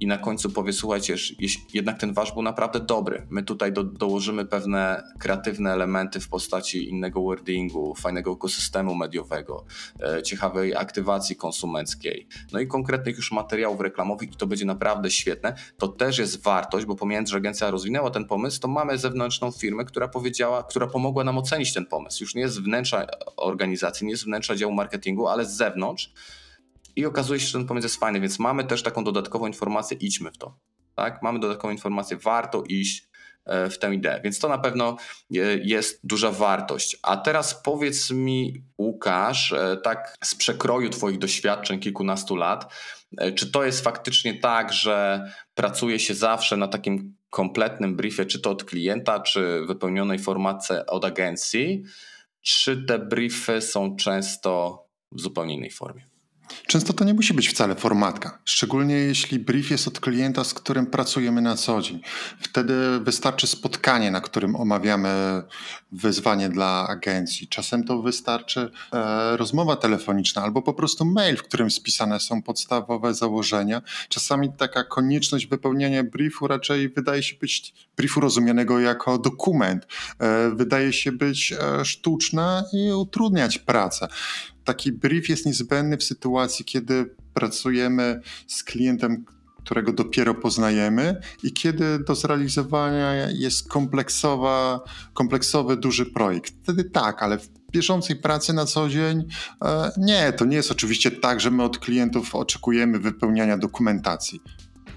i 0.00 0.06
na 0.06 0.18
końcu 0.18 0.50
powie, 0.50 0.72
słuchajcie, 0.72 1.16
jednak 1.74 1.98
ten 1.98 2.12
wasz 2.12 2.32
był 2.32 2.42
naprawdę 2.42 2.80
dobry. 2.80 3.26
My 3.30 3.42
tutaj 3.42 3.72
do, 3.72 3.84
dołożymy 3.84 4.44
pewne 4.44 5.02
kreatywne 5.18 5.72
elementy 5.72 6.20
w 6.20 6.28
postaci 6.28 6.88
innego 6.88 7.22
wordingu, 7.22 7.94
fajnego 7.94 8.32
ekosystemu 8.32 8.94
mediowego, 8.94 9.64
e, 10.00 10.22
ciekawej 10.22 10.76
aktywacji 10.76 11.36
konsumenckiej, 11.36 12.28
no 12.52 12.60
i 12.60 12.66
konkretnych 12.66 13.16
już 13.16 13.32
materiałów 13.32 13.80
reklamowych 13.80 14.32
i 14.32 14.36
to 14.36 14.46
będzie 14.46 14.64
naprawdę 14.64 15.10
świetne. 15.10 15.54
To 15.78 15.88
też 15.88 16.18
jest 16.18 16.42
wartość, 16.42 16.86
bo 16.86 16.94
pomijając, 16.94 17.30
że 17.30 17.36
agencja 17.36 17.70
rozwinęła 17.70 18.10
ten 18.10 18.24
pomysł, 18.24 18.60
to 18.60 18.68
mamy 18.68 18.98
zewnętrzną 18.98 19.50
firmę, 19.50 19.84
która 19.84 20.08
powiedziała, 20.08 20.62
która 20.62 20.86
pomogła 20.86 21.24
nam 21.24 21.38
ocenić 21.38 21.74
ten 21.74 21.86
pomysł. 21.86 22.24
Już 22.24 22.34
nie 22.34 22.42
jest 22.42 22.54
z 22.54 22.58
wnętrza 22.58 23.06
organizacji, 23.36 24.06
nie 24.06 24.10
jest 24.10 24.22
z 24.22 24.26
wnętrza 24.26 24.56
działu 24.56 24.72
marketingu, 24.72 25.28
ale 25.28 25.44
z 25.44 25.56
zewnątrz 25.56 26.12
i 26.96 27.06
okazuje 27.06 27.40
się, 27.40 27.46
że 27.46 27.58
ten 27.58 27.66
pomysł 27.66 27.84
jest 27.84 28.00
fajny, 28.00 28.20
więc 28.20 28.38
mamy 28.38 28.64
też 28.64 28.82
taką 28.82 29.04
dodatkową 29.04 29.46
informację, 29.46 29.96
idźmy 30.00 30.30
w 30.30 30.38
to. 30.38 30.58
Tak? 30.94 31.22
Mamy 31.22 31.40
dodatkową 31.40 31.72
informację, 31.72 32.16
warto 32.16 32.62
iść 32.68 33.08
e, 33.44 33.70
w 33.70 33.78
tę 33.78 33.94
ideę. 33.94 34.20
Więc 34.24 34.38
to 34.38 34.48
na 34.48 34.58
pewno 34.58 34.96
e, 35.34 35.36
jest 35.62 36.00
duża 36.04 36.30
wartość. 36.30 36.96
A 37.02 37.16
teraz 37.16 37.62
powiedz 37.62 38.10
mi, 38.10 38.64
Łukasz, 38.78 39.52
e, 39.52 39.76
tak 39.76 40.16
z 40.24 40.34
przekroju 40.34 40.90
Twoich 40.90 41.18
doświadczeń 41.18 41.80
kilkunastu 41.80 42.36
lat, 42.36 42.72
czy 43.34 43.52
to 43.52 43.64
jest 43.64 43.84
faktycznie 43.84 44.40
tak, 44.40 44.72
że 44.72 45.28
pracuje 45.54 45.98
się 45.98 46.14
zawsze 46.14 46.56
na 46.56 46.68
takim 46.68 47.16
kompletnym 47.30 47.96
briefie, 47.96 48.26
czy 48.26 48.40
to 48.40 48.50
od 48.50 48.64
klienta, 48.64 49.20
czy 49.20 49.66
wypełnionej 49.66 50.18
formacji 50.18 50.76
od 50.86 51.04
agencji, 51.04 51.82
czy 52.42 52.84
te 52.84 52.98
briefy 52.98 53.60
są 53.60 53.96
często 53.96 54.84
w 55.12 55.20
zupełnie 55.20 55.54
innej 55.54 55.70
formie? 55.70 56.13
Często 56.66 56.92
to 56.92 57.04
nie 57.04 57.14
musi 57.14 57.34
być 57.34 57.48
wcale 57.48 57.74
formatka, 57.74 58.38
szczególnie 58.44 58.94
jeśli 58.94 59.38
brief 59.38 59.70
jest 59.70 59.88
od 59.88 60.00
klienta, 60.00 60.44
z 60.44 60.54
którym 60.54 60.86
pracujemy 60.86 61.42
na 61.42 61.56
co 61.56 61.82
dzień. 61.82 62.00
Wtedy 62.40 62.74
wystarczy 63.00 63.46
spotkanie, 63.46 64.10
na 64.10 64.20
którym 64.20 64.56
omawiamy 64.56 65.42
wyzwanie 65.92 66.48
dla 66.48 66.86
agencji. 66.88 67.48
Czasem 67.48 67.84
to 67.84 68.02
wystarczy 68.02 68.70
e, 68.92 69.36
rozmowa 69.36 69.76
telefoniczna 69.76 70.42
albo 70.42 70.62
po 70.62 70.74
prostu 70.74 71.04
mail, 71.04 71.36
w 71.36 71.42
którym 71.42 71.70
spisane 71.70 72.20
są 72.20 72.42
podstawowe 72.42 73.14
założenia. 73.14 73.82
Czasami 74.08 74.52
taka 74.52 74.84
konieczność 74.84 75.46
wypełniania 75.46 76.04
briefu 76.04 76.46
raczej 76.46 76.88
wydaje 76.88 77.22
się 77.22 77.36
być 77.36 77.74
briefu 77.96 78.20
rozumianego 78.20 78.80
jako 78.80 79.18
dokument, 79.18 79.86
e, 80.18 80.50
wydaje 80.50 80.92
się 80.92 81.12
być 81.12 81.52
e, 81.52 81.84
sztuczna 81.84 82.64
i 82.72 82.92
utrudniać 82.92 83.58
pracę 83.58 84.08
taki 84.64 84.92
brief 84.92 85.28
jest 85.28 85.46
niezbędny 85.46 85.96
w 85.96 86.04
sytuacji, 86.04 86.64
kiedy 86.64 87.14
pracujemy 87.34 88.20
z 88.46 88.64
klientem, 88.64 89.24
którego 89.64 89.92
dopiero 89.92 90.34
poznajemy 90.34 91.20
i 91.42 91.52
kiedy 91.52 91.98
do 91.98 92.14
zrealizowania 92.14 93.30
jest 93.30 93.68
kompleksowa, 93.68 94.80
kompleksowy, 95.14 95.76
duży 95.76 96.06
projekt. 96.06 96.54
Wtedy 96.62 96.84
tak, 96.84 97.22
ale 97.22 97.38
w 97.38 97.48
bieżącej 97.72 98.16
pracy 98.16 98.52
na 98.52 98.66
co 98.66 98.88
dzień 98.88 99.24
e, 99.64 99.90
nie, 99.96 100.32
to 100.32 100.44
nie 100.44 100.56
jest 100.56 100.70
oczywiście 100.70 101.10
tak, 101.10 101.40
że 101.40 101.50
my 101.50 101.62
od 101.62 101.78
klientów 101.78 102.34
oczekujemy 102.34 102.98
wypełniania 102.98 103.58
dokumentacji. 103.58 104.40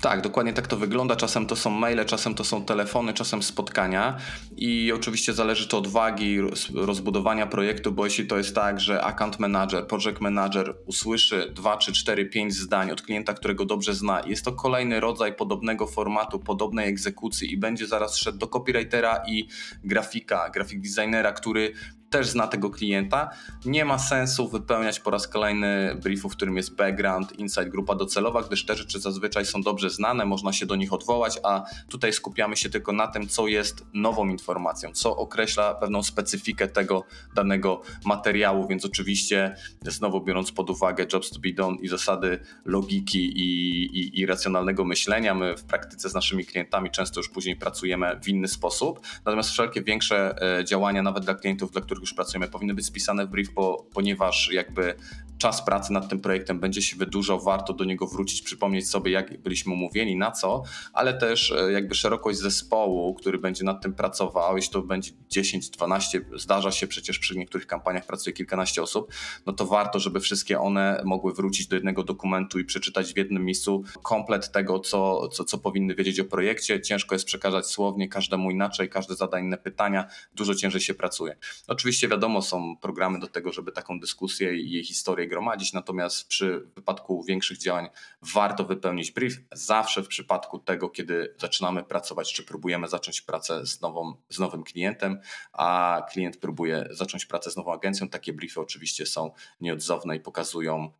Tak, 0.02 0.22
dokładnie 0.22 0.54
tak 0.54 0.68
to 0.68 0.78
wygląda. 0.78 1.16
Czasem 1.16 1.46
to 1.46 1.56
są 1.56 1.70
maile, 1.70 2.06
czasem 2.06 2.36
to 2.36 2.44
są 2.44 2.66
telefony, 2.66 3.14
czasem 3.14 3.44
spotkania 3.44 4.18
i 4.58 4.92
oczywiście 4.96 5.34
zależy 5.34 5.68
to 5.68 5.78
od 5.78 5.88
wagi 5.88 6.40
rozbudowania 6.74 7.48
projektu, 7.48 7.92
bo 7.92 8.06
jeśli 8.06 8.28
to 8.28 8.38
jest 8.38 8.56
tak, 8.56 8.80
że 8.80 9.04
account 9.04 9.40
manager, 9.40 9.88
project 9.88 10.22
manager 10.22 10.76
usłyszy 10.86 11.52
2, 11.56 11.78
3, 11.78 11.92
4, 11.94 12.26
5 12.26 12.54
zdań 12.54 12.92
od 12.92 13.02
klienta, 13.02 13.34
którego 13.34 13.66
dobrze 13.66 13.94
zna, 13.94 14.22
jest 14.26 14.46
to 14.46 14.52
kolejny 14.52 15.00
rodzaj 15.00 15.36
podobnego 15.36 15.88
formatu, 15.88 16.40
podobnej 16.40 16.90
egzekucji 16.90 17.54
i 17.54 17.58
będzie 17.58 17.88
zaraz 17.88 18.18
szedł 18.18 18.38
do 18.38 18.48
copywritera 18.48 19.24
i 19.28 19.48
grafika, 19.84 20.50
grafik 20.50 20.82
designera, 20.82 21.32
który 21.32 21.74
też 22.10 22.30
zna 22.30 22.48
tego 22.48 22.70
klienta. 22.70 23.30
Nie 23.65 23.86
ma 23.86 24.00
sensu 24.00 24.50
wypełniać 24.50 25.00
po 25.00 25.12
raz 25.12 25.28
kolejny 25.28 25.98
briefu, 26.04 26.30
w 26.30 26.36
którym 26.36 26.58
jest 26.58 26.76
background, 26.76 27.39
insight, 27.39 27.70
grupa 27.70 27.96
docelowa, 27.96 28.43
gdyż 28.43 28.65
te 28.65 28.76
rzeczy 28.76 29.00
zazwyczaj 29.00 29.46
są 29.46 29.62
dobrze 29.62 29.89
znane, 29.89 30.26
można 30.26 30.54
się 30.54 30.65
do 30.65 30.76
nich 30.76 30.93
odwołać, 30.93 31.39
a 31.43 31.63
tutaj 31.89 32.13
skupiamy 32.13 32.58
się 32.58 32.70
tylko 32.70 32.91
na 32.91 33.08
tym, 33.08 33.28
co 33.28 33.48
jest 33.48 33.86
nową 33.93 34.30
informacją, 34.30 34.91
co 34.91 35.15
określa 35.17 35.74
pewną 35.74 36.04
specyfikę 36.04 36.67
tego 36.67 37.04
danego 37.36 37.82
materiału, 38.06 38.67
więc 38.67 38.86
oczywiście 38.86 39.56
znowu 39.82 40.22
biorąc 40.22 40.52
pod 40.52 40.70
uwagę 40.70 41.06
jobs 41.13 41.30
to 41.30 41.39
be 41.39 41.54
done 41.54 41.78
i 41.82 41.88
zasady 41.88 42.39
logiki 42.65 43.39
i, 43.39 43.84
i, 44.00 44.20
i 44.20 44.26
racjonalnego 44.26 44.86
myślenia, 44.86 45.36
my 45.36 45.58
w 45.58 45.63
praktyce 45.63 46.10
z 46.10 46.13
naszymi 46.13 46.46
klientami 46.46 46.91
często 46.91 47.20
już 47.20 47.30
później 47.30 47.56
pracujemy 47.56 48.20
w 48.24 48.28
inny 48.28 48.48
sposób, 48.48 49.00
natomiast 49.26 49.50
wszelkie 49.50 49.82
większe 49.82 50.36
e, 50.60 50.65
działania, 50.65 51.02
nawet 51.02 51.26
dla 51.26 51.36
klientów, 51.36 51.72
dla 51.72 51.82
których 51.82 51.97
których 51.98 52.10
już 52.10 52.14
pracujemy, 52.14 52.48
powinny 52.48 52.74
być 52.74 52.86
spisane 52.86 53.26
w 53.26 53.30
brief, 53.30 53.54
bo, 53.54 53.88
ponieważ 53.94 54.50
jakby 54.54 54.96
czas 55.38 55.65
pracy 55.65 55.93
nad 55.93 56.10
tym 56.10 56.19
projektem 56.19 56.60
będzie 56.60 56.82
się 56.82 56.97
wydłużał, 56.97 57.41
warto 57.41 57.73
do 57.73 57.84
niego 57.84 58.08
wrócić, 58.08 58.41
przypomnieć 58.41 58.89
sobie, 58.89 59.12
jak 59.12 59.41
byliśmy 59.41 59.73
umówieni, 59.73 60.15
na 60.15 60.32
co, 60.32 60.63
ale 60.93 61.13
też 61.13 61.52
e, 61.52 61.71
jakby 61.71 61.95
szerokość 61.95 62.39
zespołu, 62.39 63.13
który 63.13 63.38
będzie 63.38 63.63
nad 63.63 63.82
tym 63.82 63.93
pracował, 63.93 64.56
jeśli 64.56 64.73
to 64.73 64.82
będzie 64.82 65.12
10, 65.30 65.69
12, 65.69 66.21
zdarza 66.36 66.71
się 66.71 66.88
przecież 66.88 67.19
przy 67.19 67.38
niektórych 67.38 67.67
kampaniach 67.67 68.06
pracuje 68.06 68.34
kilkanaście 68.34 68.82
osób, 68.84 69.13
no 69.45 69.54
to 69.54 69.65
warto, 69.65 70.00
żeby 70.00 70.19
wszystkie 70.19 70.60
one 70.60 71.02
mogły 71.06 71.34
wrócić 71.34 71.67
do 71.67 71.76
jednego 71.76 72.04
dokumentu 72.04 72.60
i 72.60 72.65
przeczytać 72.65 73.13
w 73.13 73.17
jednym 73.17 73.45
miejscu 73.45 73.84
komplet 74.04 74.52
tego, 74.52 74.80
co, 74.80 75.28
co, 75.28 75.43
co 75.43 75.58
powinny 75.58 75.95
wiedzieć 75.95 76.19
o 76.19 76.26
projekcie. 76.26 76.82
Ciężko 76.82 77.15
jest 77.15 77.26
przekazać 77.26 77.65
słownie, 77.65 78.10
każdemu 78.10 78.52
inaczej, 78.52 78.89
każdy 78.89 79.15
zada 79.15 79.39
inne 79.39 79.58
pytania, 79.58 80.08
dużo 80.36 80.56
ciężej 80.56 80.82
się 80.82 80.93
pracuje. 80.93 81.38
Oczywiście 81.67 82.08
wiadomo, 82.08 82.41
są 82.41 82.78
programy 82.78 83.19
do 83.19 83.28
tego, 83.28 83.52
żeby 83.54 83.71
taką 83.71 84.00
dyskusję 84.00 84.58
i 84.58 84.71
jej 84.71 84.84
historię 84.84 85.27
gromadzić, 85.28 85.74
natomiast 85.74 86.28
przy 86.28 86.68
wypadku 86.76 87.24
większych 87.24 87.58
działań 87.58 87.90
warto 88.22 88.63
wypełnić 88.63 89.12
brief. 89.12 89.34
Zawsze 89.52 90.04
w 90.04 90.08
przypadku 90.08 90.60
tego, 90.60 90.90
kiedy 90.90 91.36
zaczynamy 91.40 91.84
pracować, 91.84 92.34
czy 92.34 92.44
próbujemy 92.44 92.88
zacząć 92.88 93.22
pracę 93.22 93.66
z, 93.66 93.82
nową, 93.82 94.16
z 94.30 94.40
nowym 94.40 94.63
klientem, 94.63 95.20
a 95.54 96.02
klient 96.12 96.38
próbuje 96.38 96.88
zacząć 96.92 97.26
pracę 97.26 97.52
z 97.52 97.56
nową 97.56 97.74
agencją, 97.74 98.10
takie 98.10 98.34
briefy 98.34 98.62
oczywiście 98.62 99.06
są 99.06 99.32
nieodzowne 99.62 100.16
i 100.16 100.20
pokazują, 100.20 100.92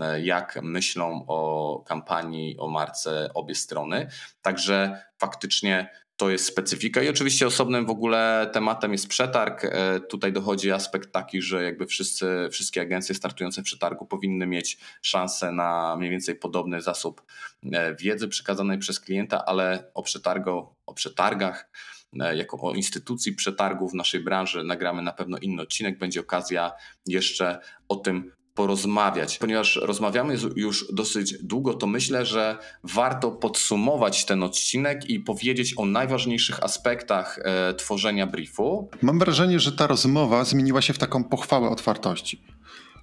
e, 0.00 0.20
jak 0.20 0.58
myślą 0.62 1.24
o 1.28 1.82
kampanii, 1.86 2.58
o 2.58 2.68
marce 2.68 3.30
obie 3.34 3.54
strony. 3.54 4.08
Także 4.42 5.04
faktycznie 5.18 6.03
to 6.16 6.30
jest 6.30 6.46
specyfika 6.46 7.02
i 7.02 7.08
oczywiście 7.08 7.46
osobnym 7.46 7.86
w 7.86 7.90
ogóle 7.90 8.50
tematem 8.52 8.92
jest 8.92 9.08
przetarg. 9.08 9.64
E, 9.64 10.00
tutaj 10.00 10.32
dochodzi 10.32 10.72
aspekt 10.72 11.12
taki, 11.12 11.42
że 11.42 11.62
jakby 11.64 11.86
wszyscy, 11.86 12.48
wszystkie 12.50 12.80
agencje 12.80 13.14
startujące 13.14 13.62
w 13.62 13.64
przetargu 13.64 14.06
powinny 14.06 14.46
mieć 14.46 14.78
szansę 15.02 15.52
na 15.52 15.96
mniej 15.96 16.10
więcej 16.10 16.34
podobny 16.34 16.80
zasób 16.80 17.22
e, 17.72 17.94
wiedzy 17.94 18.28
przekazanej 18.28 18.78
przez 18.78 19.00
klienta, 19.00 19.44
ale 19.44 19.90
o, 19.94 20.02
przetargu, 20.02 20.74
o 20.86 20.94
przetargach 20.94 21.70
e, 22.20 22.36
jako 22.36 22.60
o 22.60 22.74
instytucji 22.74 23.32
przetargów 23.32 23.92
w 23.92 23.94
naszej 23.94 24.20
branży 24.20 24.64
nagramy 24.64 25.02
na 25.02 25.12
pewno 25.12 25.38
inny 25.38 25.62
odcinek. 25.62 25.98
Będzie 25.98 26.20
okazja 26.20 26.72
jeszcze 27.06 27.60
o 27.88 27.96
tym 27.96 28.32
porozmawiać. 28.54 29.38
Ponieważ 29.38 29.76
rozmawiamy 29.82 30.36
już 30.56 30.92
dosyć 30.92 31.34
długo, 31.42 31.74
to 31.74 31.86
myślę, 31.86 32.26
że 32.26 32.58
warto 32.84 33.30
podsumować 33.30 34.24
ten 34.24 34.42
odcinek 34.42 35.10
i 35.10 35.20
powiedzieć 35.20 35.74
o 35.76 35.86
najważniejszych 35.86 36.62
aspektach 36.62 37.38
e, 37.38 37.74
tworzenia 37.74 38.26
briefu. 38.26 38.88
Mam 39.02 39.18
wrażenie, 39.18 39.60
że 39.60 39.72
ta 39.72 39.86
rozmowa 39.86 40.44
zmieniła 40.44 40.82
się 40.82 40.92
w 40.92 40.98
taką 40.98 41.24
pochwałę 41.24 41.68
otwartości 41.70 42.42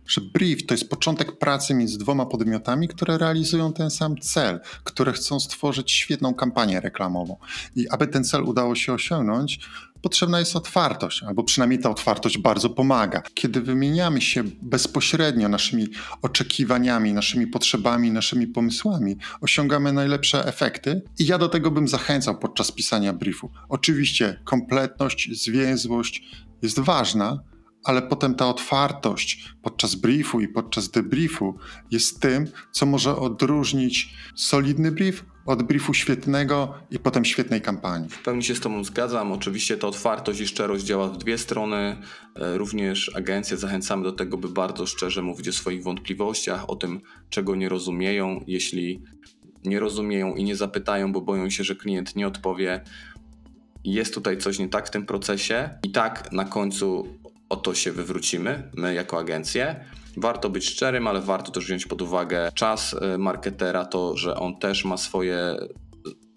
że 0.07 0.21
brief 0.21 0.65
to 0.65 0.73
jest 0.73 0.89
początek 0.89 1.37
pracy 1.37 1.73
między 1.73 1.97
dwoma 1.97 2.25
podmiotami, 2.25 2.87
które 2.87 3.17
realizują 3.17 3.73
ten 3.73 3.89
sam 3.89 4.17
cel, 4.17 4.59
które 4.83 5.13
chcą 5.13 5.39
stworzyć 5.39 5.91
świetną 5.91 6.33
kampanię 6.33 6.79
reklamową. 6.79 7.37
I 7.75 7.89
aby 7.89 8.07
ten 8.07 8.23
cel 8.23 8.43
udało 8.43 8.75
się 8.75 8.93
osiągnąć, 8.93 9.59
potrzebna 10.01 10.39
jest 10.39 10.55
otwartość, 10.55 11.23
albo 11.23 11.43
przynajmniej 11.43 11.79
ta 11.79 11.89
otwartość 11.89 12.37
bardzo 12.37 12.69
pomaga. 12.69 13.21
Kiedy 13.33 13.61
wymieniamy 13.61 14.21
się 14.21 14.43
bezpośrednio 14.61 15.49
naszymi 15.49 15.87
oczekiwaniami, 16.21 17.13
naszymi 17.13 17.47
potrzebami, 17.47 18.11
naszymi 18.11 18.47
pomysłami, 18.47 19.17
osiągamy 19.41 19.93
najlepsze 19.93 20.45
efekty 20.45 21.01
i 21.19 21.25
ja 21.25 21.37
do 21.37 21.49
tego 21.49 21.71
bym 21.71 21.87
zachęcał 21.87 22.39
podczas 22.39 22.71
pisania 22.71 23.13
briefu. 23.13 23.51
Oczywiście 23.69 24.41
kompletność, 24.43 25.29
zwięzłość 25.43 26.23
jest 26.61 26.79
ważna, 26.79 27.43
ale 27.83 28.01
potem 28.01 28.35
ta 28.35 28.47
otwartość 28.47 29.53
podczas 29.61 29.95
briefu 29.95 30.41
i 30.41 30.47
podczas 30.47 30.89
debriefu 30.89 31.57
jest 31.91 32.19
tym, 32.19 32.47
co 32.71 32.85
może 32.85 33.15
odróżnić 33.15 34.13
solidny 34.35 34.91
brief 34.91 35.25
od 35.45 35.63
briefu 35.63 35.93
świetnego 35.93 36.73
i 36.91 36.99
potem 36.99 37.25
świetnej 37.25 37.61
kampanii. 37.61 38.09
W 38.09 38.23
pełni 38.23 38.43
się 38.43 38.55
z 38.55 38.59
Tobą 38.59 38.83
zgadzam. 38.83 39.31
Oczywiście 39.31 39.77
ta 39.77 39.87
otwartość 39.87 40.39
i 40.39 40.47
szczerość 40.47 40.85
działa 40.85 41.07
w 41.07 41.17
dwie 41.17 41.37
strony. 41.37 41.97
E, 42.35 42.57
również 42.57 43.15
agencje 43.15 43.57
zachęcamy 43.57 44.03
do 44.03 44.11
tego, 44.11 44.37
by 44.37 44.49
bardzo 44.49 44.85
szczerze 44.85 45.21
mówić 45.21 45.47
o 45.47 45.53
swoich 45.53 45.83
wątpliwościach, 45.83 46.69
o 46.69 46.75
tym, 46.75 47.01
czego 47.29 47.55
nie 47.55 47.69
rozumieją. 47.69 48.43
Jeśli 48.47 49.03
nie 49.65 49.79
rozumieją 49.79 50.35
i 50.35 50.43
nie 50.43 50.55
zapytają, 50.55 51.11
bo 51.11 51.21
boją 51.21 51.49
się, 51.49 51.63
że 51.63 51.75
klient 51.75 52.15
nie 52.15 52.27
odpowie, 52.27 52.81
jest 53.83 54.13
tutaj 54.13 54.37
coś 54.37 54.59
nie 54.59 54.69
tak 54.69 54.87
w 54.87 54.91
tym 54.91 55.05
procesie 55.05 55.69
i 55.83 55.91
tak 55.91 56.31
na 56.31 56.45
końcu 56.45 57.07
o 57.51 57.55
to 57.55 57.75
się 57.75 57.91
wywrócimy, 57.91 58.71
my 58.75 58.93
jako 58.93 59.19
agencje. 59.19 59.85
Warto 60.17 60.49
być 60.49 60.65
szczerym, 60.65 61.07
ale 61.07 61.21
warto 61.21 61.51
też 61.51 61.65
wziąć 61.65 61.85
pod 61.85 62.01
uwagę 62.01 62.51
czas 62.55 62.93
y, 62.93 63.17
marketera, 63.17 63.85
to, 63.85 64.17
że 64.17 64.35
on 64.35 64.59
też 64.59 64.85
ma 64.85 64.97
swoje 64.97 65.57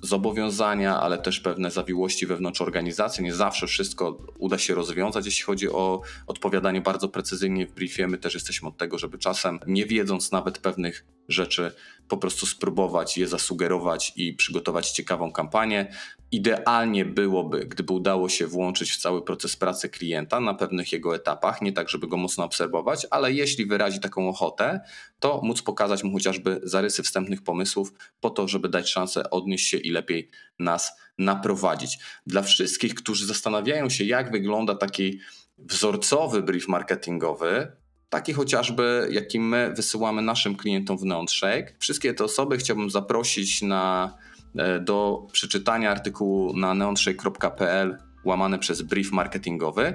zobowiązania, 0.03 1.01
ale 1.01 1.19
też 1.19 1.41
pewne 1.41 1.71
zawiłości 1.71 2.27
wewnątrz 2.27 2.61
organizacji. 2.61 3.25
Nie 3.25 3.35
zawsze 3.35 3.67
wszystko 3.67 4.19
uda 4.39 4.59
się 4.59 4.75
rozwiązać, 4.75 5.27
jeśli 5.27 5.45
chodzi 5.45 5.69
o 5.69 6.03
odpowiadanie 6.27 6.81
bardzo 6.81 7.09
precyzyjnie 7.09 7.67
w 7.67 7.73
briefie. 7.73 8.07
My 8.09 8.19
też 8.19 8.35
jesteśmy 8.35 8.69
od 8.69 8.77
tego, 8.77 8.99
żeby 8.99 9.19
czasem, 9.19 9.61
nie 9.67 9.87
wiedząc 9.87 10.33
nawet 10.33 10.59
pewnych 10.59 11.05
rzeczy, 11.29 11.73
po 12.09 12.17
prostu 12.17 12.47
spróbować 12.47 13.19
je 13.19 13.29
zasugerować 13.29 14.13
i 14.17 14.33
przygotować 14.33 14.91
ciekawą 14.91 15.33
kampanię. 15.33 15.95
Idealnie 16.33 17.05
byłoby, 17.05 17.67
gdyby 17.67 17.93
udało 17.93 18.29
się 18.29 18.47
włączyć 18.47 18.93
w 18.93 18.97
cały 18.97 19.25
proces 19.25 19.57
pracy 19.57 19.89
klienta 19.89 20.41
na 20.41 20.55
pewnych 20.55 20.93
jego 20.93 21.15
etapach, 21.15 21.63
nie 21.63 21.73
tak, 21.73 21.89
żeby 21.89 22.09
go 22.09 22.17
mocno 22.17 22.45
obserwować, 22.45 23.07
ale 23.11 23.33
jeśli 23.33 23.67
wyrazi 23.67 24.01
taką 24.01 24.29
ochotę, 24.29 24.81
to 25.19 25.41
móc 25.43 25.63
pokazać 25.63 26.05
mu 26.05 26.13
chociażby 26.13 26.61
zarysy 26.63 27.03
wstępnych 27.03 27.43
pomysłów, 27.43 27.93
po 28.21 28.31
to, 28.31 28.49
żeby 28.49 28.69
dać 28.69 28.91
szansę 28.91 29.31
odnieść 29.31 29.69
się 29.69 29.77
i 29.79 29.91
lepiej 29.91 30.31
nas 30.59 30.93
naprowadzić. 31.19 31.99
Dla 32.27 32.43
wszystkich, 32.43 32.95
którzy 32.95 33.27
zastanawiają 33.27 33.91
się, 33.91 34.05
jak 34.05 34.33
wygląda 34.33 34.75
taki 34.75 35.21
wzorcowy 35.59 36.43
brief 36.43 36.69
marketingowy, 36.69 37.73
taki 38.15 38.33
chociażby, 38.33 39.09
jaki 39.11 39.41
my 39.41 39.73
wysyłamy 39.77 40.23
naszym 40.23 40.57
klientom 40.57 40.99
w 40.99 41.05
Neonshake. 41.05 41.73
Wszystkie 41.79 42.15
te 42.15 42.25
osoby 42.25 42.57
chciałbym 42.57 42.91
zaprosić 42.91 43.63
na, 43.63 44.15
e, 44.57 44.81
do 44.81 45.27
przeczytania 45.33 45.91
artykułu 45.91 46.57
na 46.57 46.75
neonshake.pl 46.75 47.99
łamane 48.25 48.59
przez 48.59 48.83
brief 48.83 49.13
marketingowy. 49.13 49.95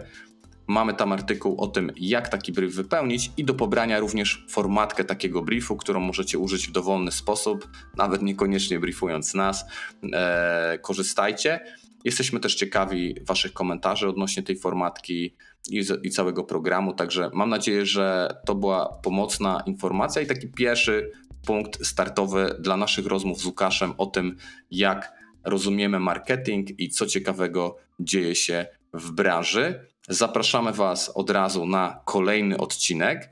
Mamy 0.70 0.94
tam 0.94 1.12
artykuł 1.12 1.62
o 1.62 1.68
tym, 1.68 1.92
jak 1.98 2.30
taki 2.30 2.52
brief 2.52 2.76
wypełnić 2.76 3.32
i 3.38 3.46
do 3.46 3.54
pobrania 3.54 4.00
również 4.00 4.46
formatkę 4.50 5.04
takiego 5.04 5.42
briefu, 5.42 5.78
którą 5.78 6.00
możecie 6.00 6.40
użyć 6.40 6.68
w 6.68 6.72
dowolny 6.72 7.12
sposób, 7.12 7.68
nawet 7.98 8.22
niekoniecznie 8.22 8.80
briefując 8.80 9.34
nas. 9.34 9.66
E, 10.14 10.80
korzystajcie. 10.82 11.60
Jesteśmy 12.04 12.40
też 12.40 12.56
ciekawi 12.56 13.16
Waszych 13.28 13.54
komentarzy 13.54 14.08
odnośnie 14.08 14.44
tej 14.44 14.58
formatki 14.58 15.36
i, 15.70 15.84
i, 16.04 16.10
całego 16.10 16.44
programu, 16.44 16.94
także 16.94 17.30
mam 17.34 17.50
nadzieję, 17.50 17.86
że 17.86 18.36
to 18.46 18.56
była 18.56 19.00
pomocna 19.04 19.64
informacja 19.66 20.22
i 20.22 20.26
taki 20.26 20.48
pierwszy 20.48 21.12
punkt 21.46 21.86
startowy 21.86 22.56
dla 22.60 22.78
naszych 22.78 23.06
rozmów 23.06 23.40
z 23.40 23.46
Łukaszem 23.46 23.94
o 23.98 24.06
tym, 24.06 24.38
jak 24.72 25.14
rozumiemy 25.44 26.00
marketing 26.00 26.80
i 26.80 26.90
co 26.90 27.06
ciekawego 27.06 27.78
dzieje 28.00 28.36
się 28.36 28.66
w 28.94 29.12
branży. 29.12 29.86
Zapraszamy 30.08 30.74
Was 30.74 31.12
od 31.16 31.30
razu 31.30 31.66
na 31.66 32.02
kolejny 32.06 32.58
odcinek. 32.58 33.30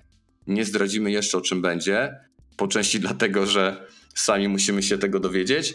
Nie 0.47 0.65
zdradzimy 0.65 1.11
jeszcze 1.11 1.37
o 1.37 1.41
czym 1.41 1.61
będzie, 1.61 2.19
po 2.57 2.67
części 2.67 2.99
dlatego, 2.99 3.45
że 3.45 3.87
sami 4.15 4.47
musimy 4.47 4.83
się 4.83 4.97
tego 4.97 5.19
dowiedzieć, 5.19 5.73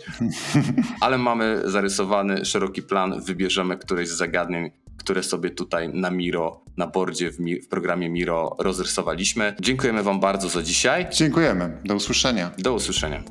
ale 1.01 1.19
mamy 1.19 1.63
zarysowany 1.65 2.45
szeroki 2.45 2.83
plan, 2.83 3.21
wybierzemy 3.21 3.77
któreś 3.77 4.09
z 4.09 4.13
zagadnień, 4.13 4.71
które 4.97 5.23
sobie 5.23 5.51
tutaj 5.51 5.89
na 5.89 6.11
Miro, 6.11 6.65
na 6.77 6.87
bordzie 6.87 7.31
w, 7.31 7.37
w, 7.65 7.69
programie 7.69 8.09
Miro 8.09 8.57
rozrysowaliśmy. 8.59 9.55
Dziękujemy 9.61 10.03
Wam 10.03 10.21
bardzo 10.21 10.49
za 10.49 10.63
dzisiaj. 10.63 11.07
Dziękujemy. 11.13 11.79
Do 11.85 11.95
usłyszenia. 11.95 12.51
Do 12.59 12.75
usłyszenia. 12.75 13.23